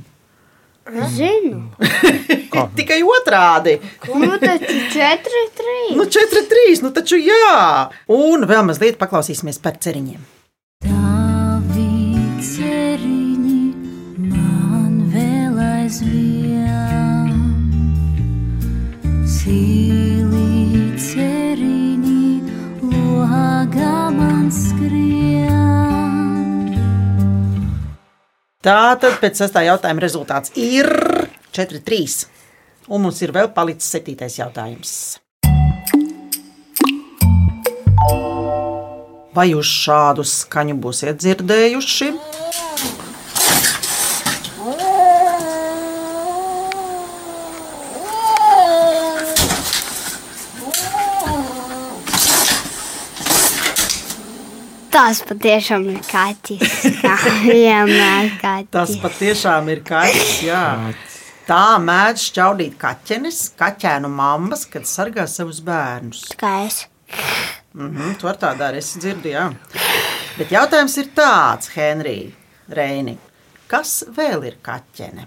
Zinu. 0.88 1.68
Tikai 2.78 3.02
otrādi. 3.04 3.76
Nu, 4.08 4.38
taču 4.40 4.78
četri, 4.92 5.42
trīs. 5.58 5.96
Nu, 5.98 6.06
4, 6.08 6.44
3. 6.48 6.82
Nu, 6.86 6.92
taču 6.96 7.18
jā. 7.20 7.90
Un 8.08 8.46
vēl 8.48 8.64
mazliet 8.68 8.98
paklausīsimies 9.00 9.60
par 9.64 9.76
ceriņiem. 9.84 10.22
Tavi 10.86 11.90
ceriņi 12.44 13.60
man 14.30 14.94
vēl 15.12 15.60
aizvien, 15.66 17.36
sīli 19.28 20.94
ceriņi 21.10 22.24
logā 22.94 24.08
man 24.16 24.48
skrien. 24.54 25.07
Tātad 28.58 29.20
pēc 29.22 29.38
sestā 29.38 29.60
jautājuma 29.62 30.02
rezultāts 30.02 30.50
ir 30.58 30.88
4, 31.54 31.78
3. 31.86 32.14
Un 32.90 33.04
mums 33.04 33.20
ir 33.22 33.30
vēl 33.30 33.52
palicis 33.54 33.86
septītais 33.94 34.34
jautājums. 34.40 34.94
Vai 39.38 39.44
jūs 39.52 39.70
šādu 39.84 40.26
skaņu 40.26 40.74
būsiet 40.82 41.22
dzirdējuši? 41.22 42.10
Tas 54.92 55.20
patiešām 55.28 55.84
ir 55.92 56.00
kaķis. 56.08 56.76
Tā 57.04 57.16
vienmēr 57.44 58.30
kaķis. 58.40 58.72
Tas 58.74 58.94
patiešām 59.02 59.68
ir 59.74 59.82
kaķis. 59.86 60.34
Jā. 60.46 60.64
Tā 61.48 61.78
mēdz 61.80 62.26
šķaudīt 62.28 62.76
kaķenes, 62.80 63.40
kaķēnu 63.58 64.10
mammas, 64.12 64.66
kad 64.68 64.88
sargā 64.88 65.24
savus 65.30 65.62
bērnus. 65.64 66.26
Kā 66.40 66.66
es? 66.66 66.86
Mm 67.74 67.96
-hmm, 67.96 68.18
tu 68.20 68.28
ar 68.28 68.36
tā 68.36 68.52
dari, 68.58 68.78
es 68.78 68.96
dzirdu, 68.98 69.28
jā. 69.28 69.52
Bet 70.38 70.52
jautājums 70.52 70.96
ir 70.98 71.08
tāds, 71.16 71.70
Henrij, 71.76 72.32
Reini, 72.68 73.18
kas 73.66 74.04
vēl 74.16 74.44
ir 74.44 74.56
kaķene? 74.62 75.26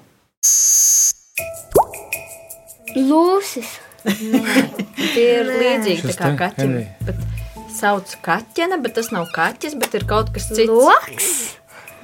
Lūsis. 2.95 3.79
Tie 5.13 5.27
ir 5.39 5.45
līdzīgi 5.45 6.01
Šis 6.01 6.17
tā 6.17 6.35
kā. 6.37 6.51
Henrij. 6.57 6.87
Bet 7.05 7.40
sauc 7.81 8.13
kaķene, 8.25 8.77
bet 8.83 8.93
tas 8.99 9.09
nav 9.13 9.27
kaķis, 9.35 9.75
bet 9.81 9.95
ir 9.97 10.05
kaut 10.09 10.29
kas 10.35 10.47
cits. 10.51 10.69
Loks? 10.69 11.31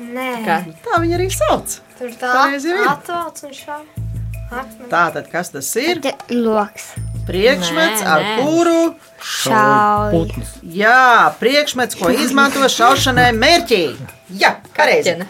Nē. 0.02 0.30
Kā? 0.46 0.58
Tā 0.86 1.00
viņa 1.04 1.16
arī 1.18 1.30
sauc. 1.34 1.80
Tur 1.98 2.12
tā 2.22 2.30
Pareizi 2.34 2.70
jau 2.70 2.78
ir. 2.84 2.90
atvelc 2.92 3.44
un 3.48 3.56
šā. 3.58 3.78
Akmeni. 4.48 4.90
Tātad, 4.92 5.26
kas 5.32 5.50
tas 5.52 5.70
ir? 5.82 6.00
Loks. 6.32 6.92
Priekšmets, 7.28 8.00
Nē, 8.00 8.08
ar 8.08 8.22
nē. 8.24 8.36
kuru 8.46 8.84
Šauj. 9.20 10.30
Jā, 10.64 11.34
priekšmets, 11.42 11.98
ko 12.00 12.14
izmanto 12.16 12.62
šaušanai 12.72 13.34
mērķī. 13.36 13.82
Jā. 14.40 14.54
Kaķene. 14.78 15.28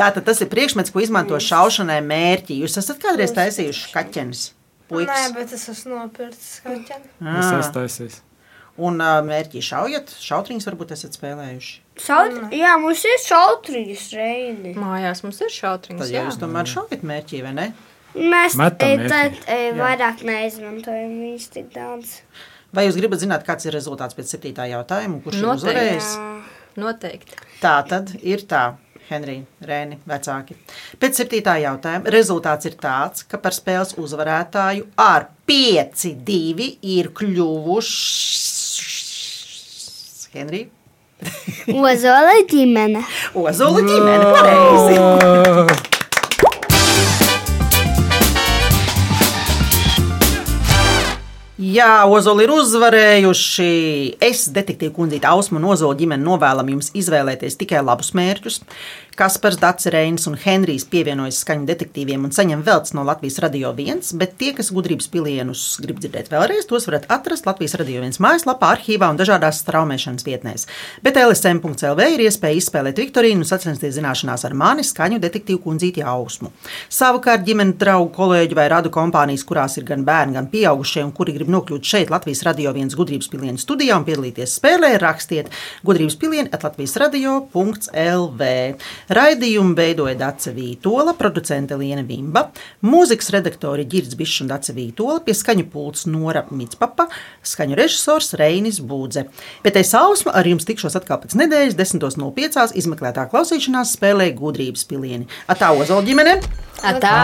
Tātad 0.00 0.24
tas 0.26 0.40
ir 0.42 0.48
priekšmets, 0.50 0.90
ko 0.90 1.04
izmanto 1.04 1.38
šaušanai 1.38 2.00
mērķī. 2.02 2.56
Jūs 2.64 2.80
esat 2.82 2.98
kādreiz 3.04 3.30
taisījuši 3.36 3.92
kaķenes? 3.94 4.42
Nē, 4.92 5.06
Puikas. 5.06 5.32
bet 5.38 5.52
es 5.56 5.64
esmu 5.72 5.96
nopircis 5.98 6.60
kaķeni. 6.66 7.08
Es 7.20 7.48
Ah. 7.48 7.58
esmu 7.60 7.72
taisījis. 7.78 8.20
Un 8.82 8.96
ā, 9.04 9.10
mērķī 9.26 9.60
šaujat, 9.60 10.12
šautriņus 10.24 10.66
varbūt 10.70 10.92
esat 10.96 11.16
spēlējuši. 11.18 11.72
Šaut... 12.00 12.38
Jā, 12.56 12.70
mums 12.80 13.02
ir 13.04 13.18
šautrīgas 13.26 14.06
reini. 14.16 14.72
Mājās 14.80 15.20
mums 15.26 15.40
ir 15.44 15.50
šautriņas. 15.52 16.00
Tad 16.06 16.14
jau 16.14 16.22
jūs 16.28 16.38
tomēr 16.40 16.70
šaujat 16.72 17.02
mērķī, 17.04 17.42
vai 17.44 17.52
ne? 17.58 17.66
Mēs 18.16 18.56
Metam 18.60 18.88
e, 18.88 18.96
mērķi. 19.02 19.10
tad 19.12 19.52
e, 19.52 19.58
vairāk 19.76 20.24
neizmantojam 20.28 21.12
viņus 21.20 21.46
tik 21.52 21.68
daudz. 21.76 22.14
Vai 22.72 22.86
jūs 22.86 22.96
gribat 22.96 23.20
zināt, 23.20 23.44
kāds 23.44 23.68
ir 23.68 23.72
rezultāts 23.76 24.16
pēc 24.16 24.32
septītā 24.32 24.64
jautājuma, 24.72 25.20
kurš 25.24 25.36
ir 25.36 25.44
Noteikti. 25.44 25.68
uzvarējis? 25.68 26.10
Noteikti. 26.80 27.36
Tā 27.60 27.74
tad 27.88 28.14
ir 28.22 28.44
tā. 28.48 28.62
Henrija, 29.12 29.44
Rēni, 29.68 29.98
vecāki. 30.08 30.56
Pēc 31.00 31.20
septītā 31.20 31.58
jautājuma 31.62 32.12
rezultāts 32.12 32.68
ir 32.70 32.76
tāds, 32.80 33.26
ka 33.28 33.40
par 33.42 33.54
spēles 33.56 33.94
uzvarētāju 34.00 34.88
ar 35.00 35.28
5-2 35.48 36.68
ir 36.96 37.12
kļuvuši 37.20 38.52
Henrija. 40.32 40.66
Ozola 41.68 42.40
ģimene. 42.50 43.04
Ozola 43.38 43.86
ģimene, 43.86 44.26
pareizi. 44.32 45.91
Jā, 51.72 52.04
Ozoli 52.10 52.44
ir 52.44 52.50
uzvarējuši. 52.52 53.66
Es, 54.20 54.42
detektīva 54.52 54.92
kundzīte 54.96 55.28
Ausma 55.30 55.60
un 55.60 55.68
Ozola 55.72 55.96
ģimene 55.96 56.24
novēlam 56.24 56.68
jums 56.74 56.90
izvēlēties 56.98 57.56
tikai 57.60 57.80
labus 57.86 58.10
mērķus. 58.18 58.58
Kaspars, 59.12 59.58
Dārts, 59.60 59.84
Reinis 59.92 60.24
un 60.24 60.38
Henrijs 60.40 60.86
pievienojas 60.88 61.42
skaņu 61.42 61.66
detektīviem 61.68 62.22
un 62.24 62.32
saņem 62.32 62.62
veltes 62.64 62.94
no 62.96 63.02
Latvijas 63.04 63.36
radio 63.44 63.68
viens, 63.76 64.08
bet 64.16 64.38
tie, 64.40 64.54
kas 64.56 64.70
gudrības 64.72 65.10
pilienus 65.12 65.64
grib 65.84 65.98
dzirdēt 66.00 66.30
vēlreiz, 66.32 66.64
tos 66.68 66.86
varat 66.88 67.04
atrast 67.12 67.44
Latvijas 67.44 67.76
radio 67.76 68.00
viens 68.00 68.16
mājaslapā, 68.24 68.70
arhīvā 68.78 69.10
un 69.12 69.20
dažādās 69.20 69.60
straumēšanas 69.66 70.24
vietnēs. 70.24 70.64
Bet 71.04 71.20
LSM.CLV 71.20 72.06
ir 72.14 72.24
iespēja 72.24 72.56
izspēlēt 72.56 73.02
Viktorīnu 73.02 73.44
un 73.44 73.50
sacensties 73.50 73.98
zināšanās 73.98 74.46
ar 74.48 74.56
mani 74.56 74.86
skaņu 74.88 75.20
detektīvu 75.20 75.60
kundzīti 75.66 76.06
Ausmu. 76.08 76.48
Savukārt 76.88 77.44
ģimenes 77.44 77.76
draugu, 77.84 78.08
kolēģu 78.16 78.56
vai 78.56 78.66
radu 78.72 78.94
kompānijas, 78.96 79.44
kurās 79.44 79.76
ir 79.76 79.84
gan 79.92 80.06
bērni, 80.08 80.38
gan 80.40 80.48
pieaugušie, 80.48 81.04
un 81.04 81.12
kuri 81.12 81.36
grib 81.36 81.52
nokļūt 81.52 81.61
šeit 81.82 82.10
Latvijas 82.10 82.42
radio 82.46 82.72
viens 82.74 82.94
gudrības 82.98 83.28
pilienu 83.30 83.60
studijā 83.60 83.96
un 83.98 84.04
piedalīties 84.06 84.56
spēlē, 84.58 84.94
rakstiet 85.00 85.50
gudrības 85.86 86.16
pilienu 86.20 86.50
at 86.52 86.64
Latvijas 86.66 86.96
radio.lv. 87.00 88.48
Raidījumu 89.18 89.76
veidoja 89.78 90.14
Dace 90.18 90.52
Vītola, 90.56 91.14
producente 91.18 91.76
Liena 91.78 92.02
Vimba, 92.06 92.48
mūzikas 92.82 93.30
redaktori 93.34 93.86
Girds 93.88 94.16
Bišs 94.18 94.42
un 94.44 94.50
Dace 94.52 94.74
Vītola, 94.76 95.20
pie 95.24 95.36
skaņu 95.36 95.68
pults 95.72 96.06
Nora 96.10 96.44
Mitspapa, 96.50 97.08
skaņu 97.46 97.78
režisors 97.78 98.34
Reinis 98.40 98.80
Būdze. 98.80 99.28
Bet 99.64 99.78
es 99.80 99.94
ausmu 99.98 100.34
ar 100.34 100.48
jums 100.48 100.66
tikšos 100.68 100.98
atkal 100.98 101.22
pēc 101.22 101.36
nedēļas 101.38 101.78
10.05. 101.78 102.76
izmeklētā 102.82 103.28
klausīšanās 103.32 103.96
spēlē 103.98 104.32
gudrības 104.38 104.84
pilieni. 104.90 105.30
Atā 105.52 105.72
Ozola 105.76 106.04
ģimene! 106.06 106.38
Atā! 106.82 107.16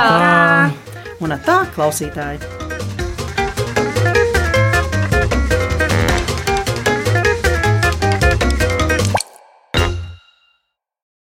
Un 1.19 1.35
atā 1.35 1.65
klausītāji! 1.75 3.08